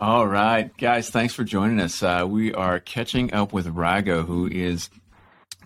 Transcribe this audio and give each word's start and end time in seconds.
All 0.00 0.28
right, 0.28 0.70
guys, 0.76 1.10
thanks 1.10 1.34
for 1.34 1.42
joining 1.42 1.80
us. 1.80 2.04
Uh, 2.04 2.24
we 2.24 2.54
are 2.54 2.78
catching 2.78 3.34
up 3.34 3.52
with 3.52 3.66
RyGo, 3.66 4.24
who 4.24 4.46
is 4.46 4.90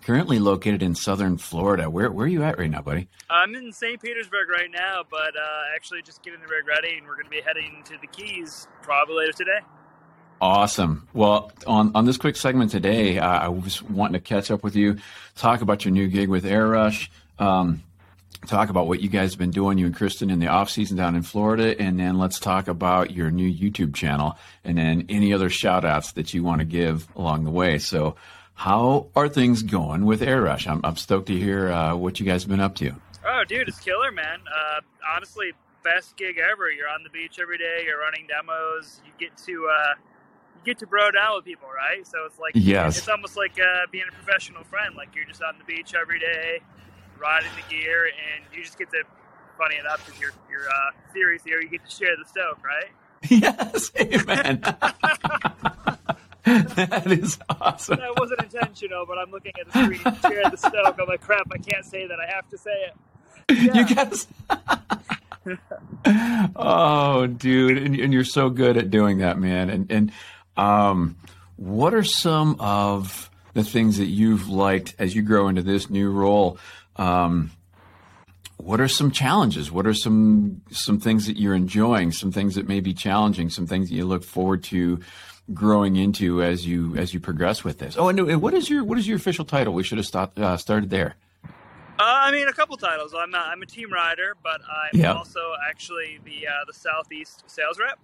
currently 0.01 0.39
located 0.39 0.81
in 0.81 0.95
southern 0.95 1.37
Florida. 1.37 1.87
Where, 1.87 2.11
where 2.11 2.25
are 2.25 2.27
you 2.27 2.41
at 2.41 2.57
right 2.57 2.71
now, 2.71 2.81
buddy? 2.81 3.09
I'm 3.29 3.53
in 3.53 3.71
St. 3.71 4.01
Petersburg 4.01 4.49
right 4.49 4.71
now, 4.71 5.03
but 5.07 5.37
uh, 5.37 5.75
actually 5.75 6.01
just 6.01 6.23
getting 6.23 6.39
the 6.39 6.47
rig 6.47 6.67
ready, 6.67 6.97
and 6.97 7.05
we're 7.05 7.13
going 7.13 7.25
to 7.25 7.29
be 7.29 7.41
heading 7.41 7.83
to 7.85 7.97
the 8.01 8.07
Keys 8.07 8.67
probably 8.81 9.17
later 9.17 9.33
today. 9.33 9.59
Awesome. 10.41 11.07
Well, 11.13 11.51
on, 11.67 11.91
on 11.93 12.05
this 12.05 12.17
quick 12.17 12.35
segment 12.35 12.71
today, 12.71 13.19
uh, 13.19 13.27
I 13.27 13.49
was 13.49 13.83
wanting 13.83 14.13
to 14.13 14.19
catch 14.19 14.49
up 14.49 14.63
with 14.63 14.75
you, 14.75 14.97
talk 15.35 15.61
about 15.61 15.85
your 15.85 15.91
new 15.91 16.07
gig 16.07 16.27
with 16.27 16.43
Airush. 16.43 17.09
Um, 17.37 17.83
talk 18.47 18.69
about 18.69 18.87
what 18.87 19.01
you 19.01 19.09
guys 19.09 19.31
have 19.31 19.39
been 19.39 19.51
doing, 19.51 19.77
you 19.77 19.85
and 19.85 19.95
Kristen, 19.95 20.29
in 20.29 20.39
the 20.39 20.47
off 20.47 20.69
season 20.69 20.97
down 20.97 21.15
in 21.15 21.21
Florida, 21.21 21.79
and 21.79 21.99
then 21.99 22.17
let's 22.17 22.39
talk 22.39 22.67
about 22.67 23.11
your 23.11 23.31
new 23.31 23.51
YouTube 23.51 23.93
channel, 23.93 24.37
and 24.63 24.77
then 24.77 25.05
any 25.09 25.33
other 25.33 25.49
shout 25.49 25.85
outs 25.85 26.13
that 26.13 26.33
you 26.33 26.43
want 26.43 26.59
to 26.59 26.65
give 26.65 27.07
along 27.15 27.43
the 27.43 27.51
way. 27.51 27.77
So, 27.79 28.15
how 28.55 29.07
are 29.15 29.27
things 29.27 29.63
going 29.63 30.05
with 30.05 30.21
Airush? 30.21 30.67
I'm, 30.67 30.81
I'm 30.83 30.95
stoked 30.95 31.27
to 31.27 31.37
hear 31.37 31.71
uh, 31.71 31.95
what 31.95 32.19
you 32.19 32.25
guys 32.25 32.43
have 32.43 32.49
been 32.49 32.59
up 32.59 32.75
to. 32.75 32.95
Oh, 33.25 33.43
dude, 33.47 33.67
it's 33.67 33.79
killer, 33.79 34.11
man. 34.11 34.39
Uh, 34.47 34.81
honestly, 35.15 35.53
best 35.83 36.15
gig 36.17 36.37
ever. 36.37 36.69
You're 36.69 36.89
on 36.89 37.03
the 37.03 37.09
beach 37.09 37.39
every 37.41 37.57
day. 37.57 37.83
You're 37.85 37.99
running 37.99 38.27
demos. 38.27 39.01
You 39.05 39.11
get 39.19 39.35
to 39.45 39.69
uh, 39.71 39.93
you 40.55 40.61
get 40.65 40.77
to 40.79 40.87
bro 40.87 41.11
down 41.11 41.35
with 41.35 41.45
people, 41.45 41.67
right? 41.75 42.05
So 42.05 42.25
it's 42.25 42.37
like 42.37 42.51
yes, 42.55 42.97
it's 42.97 43.07
almost 43.07 43.37
like 43.37 43.59
uh, 43.59 43.87
being 43.91 44.05
a 44.07 44.13
professional 44.13 44.63
friend. 44.63 44.95
Like 44.95 45.15
you're 45.15 45.25
just 45.25 45.41
on 45.41 45.55
the 45.57 45.63
beach 45.65 45.93
every 45.99 46.19
day 46.19 46.61
riding 47.23 47.49
the 47.55 47.63
gear, 47.73 48.05
and 48.05 48.45
you 48.53 48.63
just 48.63 48.77
get 48.77 48.91
to. 48.91 49.03
Funny 49.57 49.77
enough, 49.77 50.03
because 50.03 50.19
your 50.19 50.31
your 50.49 50.67
uh, 50.67 50.91
series 51.13 51.43
here, 51.43 51.61
you 51.61 51.69
get 51.69 51.85
to 51.85 51.91
share 51.91 52.17
the 52.17 52.27
stove, 52.27 52.57
right? 52.63 52.91
Yes, 53.29 53.91
amen. 53.97 54.59
that 56.43 57.03
is 57.07 57.39
awesome. 57.49 57.99
That 57.99 58.19
wasn't 58.19 58.43
intentional, 58.43 59.05
but 59.05 59.17
I'm 59.17 59.31
looking 59.31 59.53
at 59.61 59.71
the 59.71 59.83
screen, 59.83 60.01
share 60.21 60.49
the 60.49 60.57
stove. 60.57 60.99
I'm 60.99 61.07
like, 61.07 61.21
crap, 61.21 61.47
I 61.53 61.57
can't 61.57 61.85
say 61.85 62.05
that. 62.07 62.17
I 62.19 62.29
have 62.35 62.49
to 62.49 62.57
say 62.57 62.71
it. 62.71 62.95
Yeah. 63.49 63.73
You 63.73 63.95
guys. 63.95 64.27
oh, 66.55 67.27
dude, 67.27 67.77
and, 67.77 67.95
and, 67.99 68.13
you're 68.13 68.25
so 68.25 68.49
good 68.49 68.77
at 68.77 68.89
doing 68.89 69.19
that, 69.19 69.37
man. 69.37 69.69
And 69.69 69.91
and 69.91 70.11
um, 70.57 71.15
what 71.57 71.93
are 71.93 72.03
some 72.03 72.57
of 72.59 73.29
the 73.53 73.63
things 73.63 73.97
that 73.97 74.07
you've 74.07 74.49
liked 74.49 74.95
as 74.99 75.15
you 75.15 75.21
grow 75.21 75.47
into 75.47 75.61
this 75.61 75.89
new 75.89 76.11
role? 76.11 76.57
Um, 76.95 77.51
what 78.57 78.79
are 78.79 78.87
some 78.87 79.11
challenges? 79.11 79.71
What 79.71 79.85
are 79.85 79.93
some 79.93 80.61
some 80.71 80.99
things 80.99 81.27
that 81.27 81.37
you're 81.37 81.55
enjoying? 81.55 82.11
Some 82.11 82.31
things 82.31 82.55
that 82.55 82.67
may 82.67 82.79
be 82.79 82.93
challenging? 82.93 83.49
Some 83.49 83.67
things 83.67 83.89
that 83.89 83.95
you 83.95 84.05
look 84.05 84.23
forward 84.23 84.63
to 84.65 84.99
growing 85.53 85.95
into 85.95 86.41
as 86.41 86.65
you 86.65 86.95
as 86.95 87.13
you 87.13 87.19
progress 87.19 87.63
with 87.63 87.79
this? 87.79 87.95
Oh, 87.97 88.09
and 88.09 88.41
what 88.41 88.53
is 88.53 88.69
your 88.69 88.83
what 88.83 88.97
is 88.97 89.07
your 89.07 89.17
official 89.17 89.45
title? 89.45 89.73
We 89.73 89.83
should 89.83 89.97
have 89.97 90.07
stopped, 90.07 90.39
uh, 90.39 90.57
started 90.57 90.89
there. 90.89 91.15
Uh, 91.45 91.49
I 91.99 92.31
mean, 92.31 92.47
a 92.47 92.53
couple 92.53 92.75
titles. 92.77 93.13
I'm 93.13 93.33
a, 93.33 93.37
I'm 93.37 93.61
a 93.61 93.65
team 93.65 93.91
rider, 93.91 94.35
but 94.41 94.61
I'm 94.67 95.17
also 95.17 95.53
actually 95.69 96.19
the 96.23 96.47
uh, 96.47 96.65
the 96.65 96.73
Southeast 96.73 97.43
sales 97.47 97.79
rep. 97.79 97.99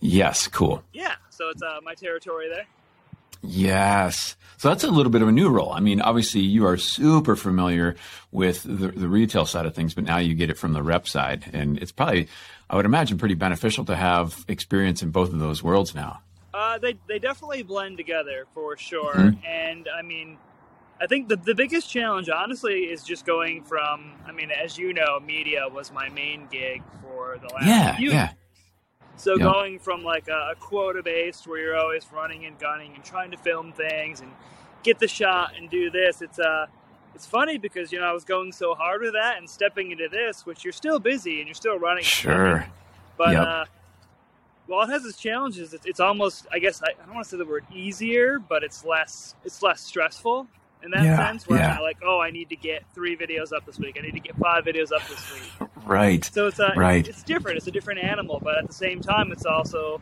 Yes, 0.00 0.48
cool. 0.48 0.82
Yeah, 0.92 1.14
so 1.30 1.48
it's 1.48 1.62
uh, 1.62 1.78
my 1.82 1.94
territory 1.94 2.48
there. 2.48 2.66
Yes. 3.42 4.36
So 4.56 4.68
that's 4.68 4.84
a 4.84 4.90
little 4.90 5.10
bit 5.10 5.22
of 5.22 5.28
a 5.28 5.32
new 5.32 5.48
role. 5.48 5.72
I 5.72 5.80
mean, 5.80 6.00
obviously 6.00 6.42
you 6.42 6.66
are 6.66 6.76
super 6.76 7.34
familiar 7.34 7.96
with 8.30 8.62
the, 8.62 8.88
the, 8.88 9.08
retail 9.08 9.44
side 9.44 9.66
of 9.66 9.74
things, 9.74 9.92
but 9.92 10.04
now 10.04 10.18
you 10.18 10.34
get 10.34 10.50
it 10.50 10.56
from 10.56 10.72
the 10.72 10.82
rep 10.84 11.08
side. 11.08 11.50
And 11.52 11.78
it's 11.78 11.90
probably, 11.90 12.28
I 12.70 12.76
would 12.76 12.84
imagine, 12.84 13.18
pretty 13.18 13.34
beneficial 13.34 13.84
to 13.86 13.96
have 13.96 14.44
experience 14.46 15.02
in 15.02 15.10
both 15.10 15.32
of 15.32 15.40
those 15.40 15.64
worlds 15.64 15.96
now. 15.96 16.20
Uh, 16.54 16.78
they, 16.78 16.96
they 17.08 17.18
definitely 17.18 17.64
blend 17.64 17.96
together 17.96 18.46
for 18.54 18.76
sure. 18.76 19.14
Mm-hmm. 19.14 19.44
And 19.44 19.88
I 19.88 20.02
mean, 20.02 20.38
I 21.00 21.08
think 21.08 21.28
the, 21.28 21.36
the 21.36 21.56
biggest 21.56 21.90
challenge, 21.90 22.28
honestly, 22.28 22.82
is 22.82 23.02
just 23.02 23.26
going 23.26 23.64
from, 23.64 24.12
I 24.24 24.30
mean, 24.30 24.52
as 24.52 24.78
you 24.78 24.94
know, 24.94 25.18
media 25.18 25.66
was 25.68 25.90
my 25.90 26.08
main 26.10 26.46
gig 26.52 26.82
for 27.02 27.36
the 27.42 27.52
last 27.52 27.66
yeah, 27.66 27.96
few 27.96 28.12
yeah. 28.12 28.32
So 29.16 29.32
yep. 29.32 29.40
going 29.40 29.78
from 29.78 30.02
like 30.02 30.28
a, 30.28 30.52
a 30.52 30.54
quota 30.58 31.02
based 31.02 31.46
where 31.46 31.60
you're 31.60 31.76
always 31.76 32.06
running 32.12 32.44
and 32.44 32.58
gunning 32.58 32.94
and 32.94 33.04
trying 33.04 33.30
to 33.30 33.36
film 33.36 33.72
things 33.72 34.20
and 34.20 34.30
get 34.82 34.98
the 34.98 35.08
shot 35.08 35.52
and 35.56 35.70
do 35.70 35.90
this, 35.90 36.22
it's 36.22 36.38
uh 36.38 36.66
it's 37.14 37.26
funny 37.26 37.58
because 37.58 37.92
you 37.92 38.00
know 38.00 38.06
I 38.06 38.12
was 38.12 38.24
going 38.24 38.52
so 38.52 38.74
hard 38.74 39.02
with 39.02 39.12
that 39.12 39.38
and 39.38 39.48
stepping 39.48 39.90
into 39.90 40.08
this, 40.08 40.46
which 40.46 40.64
you're 40.64 40.72
still 40.72 40.98
busy 40.98 41.38
and 41.38 41.46
you're 41.46 41.54
still 41.54 41.78
running. 41.78 42.04
Sure. 42.04 42.66
But 43.18 43.32
yep. 43.32 43.46
uh, 43.46 43.64
while 44.66 44.88
it 44.88 44.90
has 44.90 45.04
its 45.04 45.18
challenges, 45.18 45.74
it's, 45.74 45.84
it's 45.86 46.00
almost 46.00 46.46
I 46.50 46.58
guess 46.58 46.82
I, 46.82 46.92
I 47.00 47.06
don't 47.06 47.14
want 47.14 47.26
to 47.26 47.30
say 47.30 47.36
the 47.36 47.44
word 47.44 47.64
easier, 47.72 48.38
but 48.38 48.64
it's 48.64 48.84
less 48.84 49.34
it's 49.44 49.62
less 49.62 49.80
stressful 49.82 50.48
in 50.82 50.90
that 50.90 51.04
yeah, 51.04 51.16
sense 51.16 51.48
where 51.48 51.58
yeah. 51.58 51.76
I'm 51.76 51.82
like, 51.82 51.98
oh, 52.04 52.20
I 52.20 52.30
need 52.30 52.48
to 52.50 52.56
get 52.56 52.84
three 52.94 53.16
videos 53.16 53.52
up 53.52 53.64
this 53.66 53.78
week. 53.78 53.96
I 53.98 54.02
need 54.02 54.14
to 54.14 54.20
get 54.20 54.36
five 54.36 54.64
videos 54.64 54.92
up 54.92 55.06
this 55.08 55.32
week. 55.32 55.68
Right. 55.84 56.24
So 56.24 56.46
it's 56.46 56.58
a, 56.58 56.72
right. 56.76 57.06
it's 57.06 57.22
different. 57.22 57.58
It's 57.58 57.66
a 57.66 57.70
different 57.70 58.00
animal, 58.00 58.40
but 58.42 58.58
at 58.58 58.66
the 58.66 58.74
same 58.74 59.00
time, 59.00 59.32
it's 59.32 59.44
also 59.44 60.00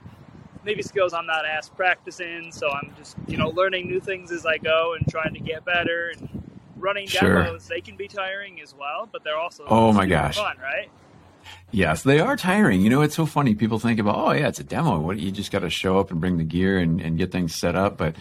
maybe 0.65 0.83
skills 0.83 1.13
I'm 1.13 1.27
not 1.27 1.47
as 1.47 1.69
practicing. 1.69 2.53
So 2.53 2.71
I'm 2.71 2.93
just 2.99 3.17
you 3.27 3.37
know 3.37 3.49
learning 3.49 3.89
new 3.89 4.01
things 4.01 4.31
as 4.33 4.47
I 4.47 4.59
go 4.59 4.95
and 4.95 5.07
trying 5.09 5.35
to 5.35 5.41
get 5.41 5.65
better 5.65 6.13
and 6.17 6.61
running 6.77 7.07
sure. 7.07 7.45
demos. 7.45 7.67
They 7.67 7.81
can 7.81 7.97
be 7.97 8.09
tiring 8.09 8.61
as 8.61 8.75
well, 8.75 9.09
but 9.11 9.25
they're 9.25 9.39
also 9.39 9.65
oh 9.69 9.93
my 9.93 10.07
gosh 10.07 10.37
fun, 10.37 10.59
right? 10.59 10.91
Yes, 11.71 12.03
they 12.03 12.21
are 12.21 12.37
tiring. 12.37 12.81
You 12.81 12.91
know, 12.91 13.03
it's 13.03 13.15
so 13.15 13.27
funny. 13.27 13.55
People 13.55 13.79
think 13.79 13.99
about, 13.99 14.17
oh 14.17 14.33
yeah, 14.33 14.49
it's 14.49 14.61
a 14.61 14.65
demo. 14.65 14.99
What 14.99 15.19
you 15.19 15.31
just 15.31 15.51
got 15.51 15.61
to 15.61 15.71
show 15.71 15.99
up 15.99 16.11
and 16.11 16.21
bring 16.21 16.37
the 16.37 16.45
gear 16.45 16.79
and, 16.79 17.01
and 17.01 17.17
get 17.17 17.33
things 17.33 17.55
set 17.55 17.77
up, 17.77 17.97
but 17.97 18.17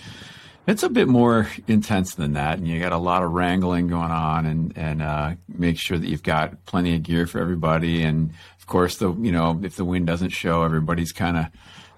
it's 0.70 0.84
a 0.84 0.90
bit 0.90 1.08
more 1.08 1.50
intense 1.68 2.14
than 2.14 2.34
that, 2.34 2.60
and 2.60 2.68
you 2.68 2.80
got 2.80 2.92
a 2.92 2.98
lot 2.98 3.24
of 3.24 3.32
wrangling 3.32 3.88
going 3.88 4.12
on, 4.12 4.46
and 4.46 4.78
and 4.78 5.02
uh, 5.02 5.34
make 5.48 5.80
sure 5.80 5.98
that 5.98 6.08
you've 6.08 6.24
got 6.24 6.64
plenty 6.66 6.96
of 6.96 7.02
gear 7.02 7.26
for 7.26 7.40
everybody. 7.40 8.04
And 8.04 8.32
of 8.60 8.68
course, 8.68 8.98
the 8.98 9.12
you 9.14 9.32
know 9.32 9.60
if 9.64 9.76
the 9.76 9.86
wind 9.86 10.06
doesn't 10.06 10.30
show, 10.30 10.64
everybody's 10.64 11.12
kind 11.12 11.38
of 11.38 11.48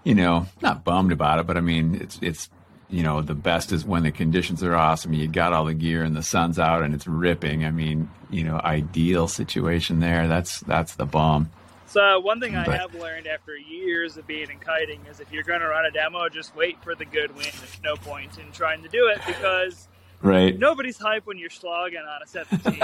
you 0.06 0.16
know 0.16 0.48
not 0.62 0.86
bummed 0.86 1.12
about 1.12 1.40
it, 1.40 1.48
but 1.48 1.58
I 1.58 1.62
mean 1.62 1.96
it's 1.96 2.18
it's 2.22 2.50
you 2.90 3.04
know 3.04 3.22
the 3.22 3.36
best 3.36 3.74
is 3.74 3.84
when 3.84 4.04
the 4.04 4.12
conditions 4.12 4.64
are 4.64 4.76
awesome. 4.76 5.14
You 5.14 5.28
got 5.28 5.52
all 5.52 5.66
the 5.66 5.74
gear 5.74 6.04
and 6.04 6.16
the 6.16 6.24
sun's 6.24 6.58
out 6.58 6.82
and 6.82 6.94
it's 6.94 7.08
ripping. 7.08 7.66
I 7.66 7.72
mean 7.72 8.10
you 8.30 8.46
know 8.46 8.62
ideal 8.64 9.28
situation 9.28 10.00
there. 10.00 10.30
That's 10.30 10.62
that's 10.62 10.96
the 10.96 11.06
bomb. 11.06 11.52
So 11.92 12.22
one 12.22 12.40
thing 12.40 12.56
I 12.56 12.64
have 12.78 12.96
learned 12.96 13.28
after 13.28 13.58
years 13.58 14.16
of 14.16 14.26
being 14.26 14.50
in 14.50 14.60
kiting 14.60 15.02
is 15.10 15.20
if 15.20 15.30
you're 15.30 15.44
going 15.44 15.60
to 15.60 15.68
run 15.68 15.86
a 15.86 15.92
demo, 15.92 16.30
just 16.30 16.56
wait 16.56 16.82
for 16.82 16.96
the 16.96 17.04
good 17.04 17.36
wind. 17.36 17.52
There's 17.52 17.82
no 17.84 17.98
point 17.98 18.38
in 18.38 18.50
trying 18.54 18.82
to 18.84 18.88
do 18.88 19.08
it 19.08 19.20
because 19.28 19.90
right. 20.22 20.58
nobody's 20.58 20.98
hype 20.98 21.28
when 21.28 21.38
you're 21.38 21.50
slogging 21.50 22.00
on 22.00 22.22
a 22.24 22.28
17. 22.28 22.80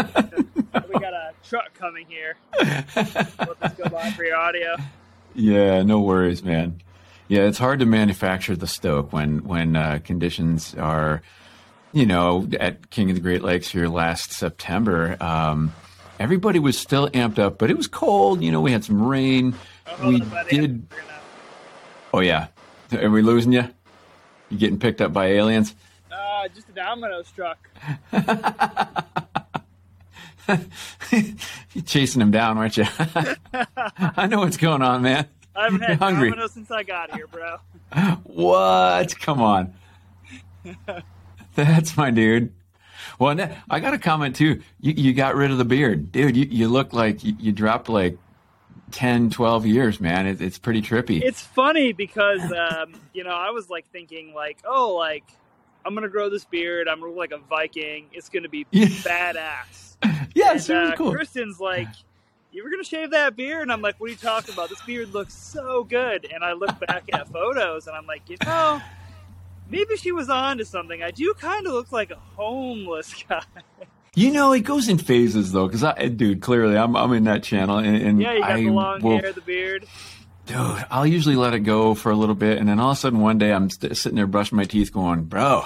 we 0.90 1.00
got 1.00 1.14
a 1.14 1.32
truck 1.48 1.74
coming 1.74 2.06
here. 2.10 2.36
Let 2.60 3.60
this 3.62 3.74
go 3.78 3.88
by 3.90 4.12
for 4.12 4.26
your 4.26 4.36
audio. 4.36 4.76
Yeah, 5.34 5.84
no 5.84 6.02
worries, 6.02 6.44
man. 6.44 6.82
Yeah, 7.30 7.44
it's 7.44 7.60
hard 7.60 7.80
to 7.80 7.86
manufacture 7.86 8.58
the 8.58 8.68
stoke 8.68 9.14
when 9.14 9.46
when 9.46 9.78
uh, 9.78 10.00
conditions 10.04 10.76
are, 10.76 11.22
you 11.94 12.06
know, 12.06 12.46
at 12.60 12.90
King 12.90 13.10
of 13.12 13.16
the 13.16 13.22
Great 13.22 13.42
Lakes 13.42 13.70
here 13.70 13.88
last 13.88 14.34
September. 14.34 15.16
Um, 15.22 15.74
everybody 16.20 16.60
was 16.60 16.78
still 16.78 17.10
amped 17.10 17.40
up, 17.40 17.58
but 17.58 17.70
it 17.70 17.78
was 17.78 17.88
cold. 17.88 18.42
You 18.42 18.52
know, 18.52 18.62
we 18.62 18.72
had 18.72 18.84
some 18.84 19.02
rain. 19.02 19.56
Oh, 20.00 20.10
we 20.10 20.22
did. 20.50 20.88
Oh 22.14 22.20
yeah, 22.20 22.48
are 22.94 23.10
we 23.10 23.22
losing 23.22 23.52
you? 23.52 23.68
You 24.50 24.58
getting 24.58 24.80
picked 24.80 25.02
up 25.02 25.14
by 25.14 25.28
aliens? 25.28 25.76
Uh, 26.12 26.48
just 26.54 26.70
a 26.70 26.72
Domino's 26.72 27.32
truck. 27.32 27.58
You're 31.74 31.84
chasing 31.86 32.22
him 32.22 32.32
down, 32.32 32.58
aren't 32.58 32.78
you? 32.78 32.86
I 34.00 34.28
know 34.28 34.40
what's 34.40 34.58
going 34.58 34.82
on, 34.82 35.02
man. 35.02 35.28
I 35.56 35.66
haven't 35.66 35.82
had 35.82 36.00
hungry. 36.00 36.30
Domino's 36.30 36.54
since 36.54 36.72
I 36.72 36.84
got 36.84 37.14
here, 37.14 37.28
bro. 37.28 37.58
what? 38.24 39.20
Come 39.20 39.42
on. 39.42 39.74
That's 41.56 41.98
my 41.98 42.12
dude. 42.12 42.54
Well, 43.20 43.50
I 43.70 43.80
got 43.80 43.94
a 43.94 43.98
comment 43.98 44.36
too. 44.36 44.62
You, 44.80 44.94
you 44.94 45.14
got 45.14 45.36
rid 45.36 45.52
of 45.52 45.58
the 45.58 45.66
beard, 45.66 46.12
dude. 46.12 46.38
You, 46.38 46.46
you 46.46 46.68
look 46.68 46.94
like 46.94 47.24
you, 47.24 47.36
you 47.40 47.52
dropped 47.52 47.90
like 47.90 48.18
10, 48.92 49.32
12 49.32 49.66
years, 49.66 50.00
man. 50.00 50.28
It, 50.28 50.42
it's 50.42 50.58
pretty 50.58 50.82
trippy. 50.82 51.22
It's 51.22 51.42
funny 51.42 51.94
because, 51.94 52.42
um, 52.52 52.94
you 53.14 53.24
know, 53.24 53.32
I 53.32 53.52
was 53.52 53.70
like 53.70 53.90
thinking 53.92 54.34
like, 54.34 54.60
oh, 54.66 54.94
like 54.94 55.24
I'm 55.86 55.94
going 55.94 56.04
to 56.04 56.10
grow 56.10 56.30
this 56.30 56.46
beard. 56.46 56.88
I'm 56.88 57.00
going 57.00 57.12
to 57.12 57.18
look 57.18 57.32
like 57.32 57.40
a 57.40 57.44
Viking. 57.44 58.08
It's 58.12 58.30
going 58.30 58.44
to 58.44 58.50
be 58.50 58.66
yeah. 58.72 58.88
badass. 58.88 59.96
yeah, 60.36 60.54
it's 60.54 60.70
really 60.70 60.92
uh, 60.92 60.96
cool. 60.96 61.14
Kristen's 61.14 61.60
like, 61.60 61.88
you 62.52 62.64
were 62.64 62.70
going 62.70 62.84
to 62.84 62.90
shave 62.90 63.12
that 63.12 63.36
beard? 63.36 63.64
And 63.64 63.72
I'm 63.72 63.82
like, 63.82 64.00
what 64.00 64.08
are 64.08 64.12
you 64.12 64.18
talking 64.18 64.54
about? 64.54 64.70
This 64.70 64.82
beard 64.82 65.14
looks 65.14 65.34
so 65.34 65.84
good. 65.84 66.30
And 66.32 66.44
I 66.44 66.54
look 66.54 66.78
back 66.80 67.04
at 67.14 67.30
photos 67.30 67.88
and 67.88 67.96
I'm 67.96 68.06
like, 68.06 68.30
you 68.30 68.38
know, 68.46 68.82
maybe 69.70 69.96
she 69.98 70.12
was 70.12 70.30
on 70.30 70.58
to 70.58 70.66
something. 70.66 71.02
I 71.04 71.12
do 71.12 71.34
kind 71.34 71.66
of 71.68 71.74
look 71.74 71.92
like 71.92 72.12
a 72.12 72.16
homeless 72.36 73.14
guy. 73.30 73.44
You 74.16 74.32
know, 74.32 74.52
it 74.52 74.62
goes 74.62 74.90
in 74.90 74.98
phases 74.98 75.52
though, 75.52 75.68
because 75.68 75.84
I, 75.84 76.08
dude, 76.08 76.42
clearly 76.42 76.76
I'm 76.76 76.96
I'm 76.96 77.14
in 77.14 77.26
that 77.26 77.44
channel, 77.44 77.78
and, 77.78 77.96
and 77.96 78.22
yeah, 78.22 78.34
you 78.34 78.40
got 78.42 78.52
I 78.52 78.56
the 78.56 78.70
long 78.70 79.02
will, 79.02 79.20
hair, 79.20 79.32
the 79.32 79.42
beard. 79.42 79.86
Dude, 80.48 80.86
I'll 80.90 81.06
usually 81.06 81.36
let 81.36 81.54
it 81.54 81.60
go 81.60 81.94
for 81.94 82.12
a 82.12 82.16
little 82.16 82.34
bit, 82.34 82.58
and 82.58 82.68
then 82.68 82.80
all 82.80 82.92
of 82.92 82.98
a 82.98 83.00
sudden 83.00 83.20
one 83.20 83.38
day 83.38 83.54
I'm 83.54 83.70
st- 83.70 83.96
sitting 83.96 84.16
there 84.16 84.26
brushing 84.26 84.56
my 84.56 84.64
teeth, 84.64 84.92
going, 84.92 85.26
"Bro, 85.26 85.66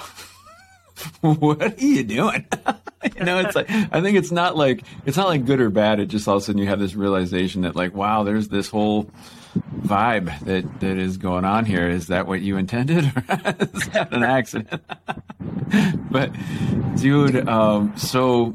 what 1.22 1.62
are 1.62 1.74
you 1.78 2.04
doing?" 2.04 2.44
you 3.16 3.24
know, 3.24 3.38
it's 3.38 3.56
like 3.56 3.70
I 3.70 4.02
think 4.02 4.18
it's 4.18 4.30
not 4.30 4.54
like 4.56 4.82
it's 5.06 5.16
not 5.16 5.28
like 5.28 5.46
good 5.46 5.60
or 5.60 5.70
bad. 5.70 5.98
It 5.98 6.06
just 6.06 6.28
all 6.28 6.36
of 6.36 6.42
a 6.42 6.44
sudden 6.44 6.60
you 6.60 6.66
have 6.66 6.78
this 6.78 6.94
realization 6.94 7.62
that 7.62 7.74
like, 7.74 7.94
wow, 7.94 8.22
there's 8.22 8.48
this 8.48 8.68
whole 8.68 9.10
vibe 9.54 10.38
that 10.40 10.80
that 10.80 10.98
is 10.98 11.16
going 11.16 11.44
on 11.44 11.64
here. 11.64 11.88
Is 11.88 12.08
that 12.08 12.26
what 12.26 12.40
you 12.40 12.56
intended, 12.56 13.04
or 13.16 13.54
is 13.60 13.88
that 13.88 14.08
an 14.12 14.22
accident? 14.22 14.82
but, 16.10 16.32
dude, 16.96 17.48
um, 17.48 17.96
so 17.96 18.54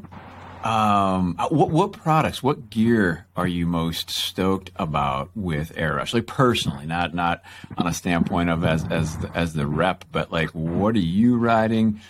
um, 0.64 1.36
what 1.50 1.70
what 1.70 1.92
products, 1.92 2.42
what 2.42 2.68
gear 2.68 3.26
are 3.36 3.46
you 3.46 3.66
most 3.66 4.10
stoked 4.10 4.70
about 4.76 5.30
with 5.34 5.74
Airush? 5.76 6.12
Like 6.12 6.26
personally, 6.26 6.84
not 6.84 7.14
not 7.14 7.42
on 7.76 7.86
a 7.86 7.94
standpoint 7.94 8.50
of 8.50 8.64
as 8.64 8.84
as 8.90 9.16
as 9.34 9.54
the 9.54 9.66
rep, 9.66 10.04
but 10.10 10.32
like 10.32 10.50
what 10.50 10.96
are 10.96 11.00
you 11.00 11.36
riding? 11.36 12.00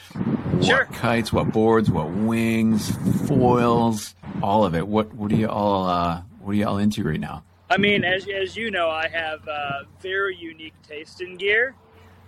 Sure. 0.63 0.87
Kites, 0.87 1.33
what 1.33 1.53
boards, 1.53 1.91
what 1.91 2.11
wings, 2.11 2.91
foils, 3.29 4.15
all 4.43 4.65
of 4.65 4.75
it. 4.75 4.89
What 4.89 5.15
what 5.15 5.31
are 5.31 5.37
you 5.37 5.49
all 5.49 5.87
uh, 5.87 6.23
what 6.41 6.53
are 6.53 6.57
you 6.57 6.67
all 6.67 6.79
into 6.79 7.05
right 7.05 7.21
now? 7.21 7.45
I 7.71 7.77
mean, 7.79 8.05
as 8.05 8.27
as 8.29 8.57
you 8.57 8.71
know, 8.71 8.91
I 8.91 9.09
have 9.09 9.47
uh, 9.49 9.85
very 10.01 10.37
unique 10.37 10.75
taste 10.83 11.21
in 11.21 11.37
gear. 11.37 11.75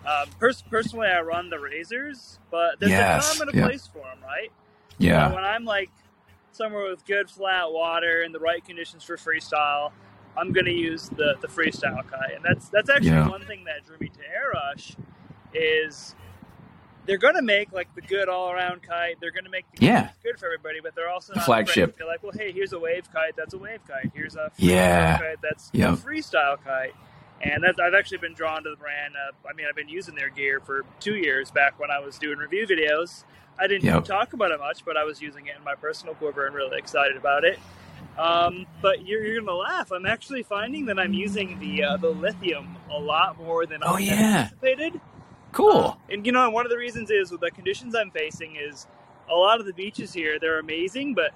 Um, 0.06 0.28
pers- 0.38 0.62
personally, 0.70 1.08
I 1.08 1.20
run 1.22 1.50
the 1.50 1.58
razors, 1.58 2.38
but 2.50 2.80
there's 2.80 2.92
Yes, 2.92 3.00
a 3.00 3.20
time 3.32 3.40
and 3.42 3.50
a 3.50 3.54
place 3.54 3.86
for 3.86 4.00
them, 4.02 4.18
right? 4.24 4.52
Yeah, 4.98 5.28
when 5.34 5.44
I'm 5.44 5.64
like 5.64 5.90
somewhere 6.52 6.90
with 6.90 7.04
good 7.06 7.30
flat 7.30 7.72
water 7.72 8.22
and 8.22 8.34
the 8.34 8.40
right 8.40 8.64
conditions 8.64 9.04
for 9.04 9.16
freestyle, 9.16 9.92
I'm 10.36 10.52
gonna 10.52 10.70
use 10.70 11.08
the 11.10 11.36
the 11.40 11.48
freestyle 11.48 12.06
kite, 12.08 12.34
and 12.36 12.44
that's 12.44 12.68
that's 12.68 12.90
actually 12.90 13.18
Yeah. 13.18 13.28
one 13.28 13.44
thing 13.46 13.64
that 13.64 13.86
drew 13.86 13.98
me 13.98 14.08
to 14.10 14.20
Airush 14.20 14.96
is 15.54 16.14
they're 17.06 17.18
gonna 17.18 17.42
make 17.42 17.72
like 17.72 17.92
the 17.94 18.00
good 18.02 18.28
all 18.28 18.50
around 18.50 18.82
kite. 18.82 19.16
They're 19.20 19.30
gonna 19.30 19.50
make 19.50 19.64
the 19.74 19.84
Yeah. 19.86 20.10
good 20.22 20.38
for 20.38 20.46
everybody, 20.46 20.80
but 20.82 20.94
they're 20.94 21.08
also 21.08 21.32
The 21.32 21.38
not 21.40 21.46
flagship. 21.46 21.90
afraid 21.90 21.92
to 21.92 21.98
be 21.98 22.04
like, 22.04 22.22
well, 22.22 22.32
hey, 22.32 22.52
here's 22.52 22.72
a 22.72 22.78
wave 22.78 23.10
kite. 23.12 23.34
That's 23.36 23.54
a 23.54 23.58
wave 23.58 23.80
kite. 23.88 24.10
Here's 24.14 24.36
a 24.36 24.50
freestyle 24.50 24.68
Yeah. 24.68 25.18
kite. 25.18 25.38
That's 25.42 25.70
Yep. 25.72 25.88
a 25.90 25.96
freestyle 25.96 26.62
kite. 26.64 26.94
And 27.42 27.64
that's, 27.64 27.80
I've 27.80 27.94
actually 27.94 28.18
been 28.18 28.34
drawn 28.34 28.62
to 28.64 28.70
the 28.70 28.76
brand. 28.76 29.14
Uh, 29.16 29.32
I 29.48 29.54
mean, 29.54 29.64
I've 29.68 29.74
been 29.76 29.88
using 29.88 30.14
their 30.14 30.28
gear 30.28 30.60
for 30.60 30.84
two 31.00 31.14
years 31.16 31.50
back 31.50 31.80
when 31.80 31.90
I 31.90 31.98
was 31.98 32.18
doing 32.18 32.36
review 32.38 32.66
videos. 32.66 33.24
I 33.58 33.66
didn't 33.66 33.84
Yep. 33.84 34.04
talk 34.04 34.32
about 34.34 34.50
it 34.52 34.58
much, 34.60 34.84
but 34.84 34.96
I 34.98 35.04
was 35.04 35.22
using 35.22 35.46
it 35.46 35.56
in 35.56 35.64
my 35.64 35.74
personal 35.74 36.14
quiver 36.14 36.46
and 36.46 36.54
really 36.54 36.78
excited 36.78 37.16
about 37.16 37.44
it. 37.44 37.58
Um, 38.18 38.66
but 38.82 39.06
you're, 39.06 39.24
you're 39.24 39.40
gonna 39.40 39.56
laugh. 39.56 39.90
I'm 39.90 40.04
actually 40.04 40.42
finding 40.42 40.84
that 40.86 40.98
I'm 40.98 41.14
using 41.14 41.58
the 41.60 41.82
uh, 41.84 41.96
the 41.96 42.10
lithium 42.10 42.76
a 42.90 42.98
lot 42.98 43.38
more 43.38 43.64
than 43.66 43.80
Oh, 43.82 43.94
I 43.94 43.98
yeah. 44.00 44.12
anticipated. 44.52 45.00
Cool. 45.52 45.98
And 46.08 46.24
you 46.26 46.32
know, 46.32 46.48
one 46.50 46.64
of 46.66 46.70
the 46.70 46.78
reasons 46.78 47.10
is 47.10 47.30
with 47.30 47.40
the 47.40 47.50
conditions 47.50 47.94
I'm 47.94 48.10
facing 48.10 48.56
is 48.56 48.86
a 49.30 49.34
lot 49.34 49.60
of 49.60 49.66
the 49.66 49.72
beaches 49.72 50.12
here 50.12 50.38
they're 50.40 50.58
amazing, 50.58 51.14
but 51.14 51.30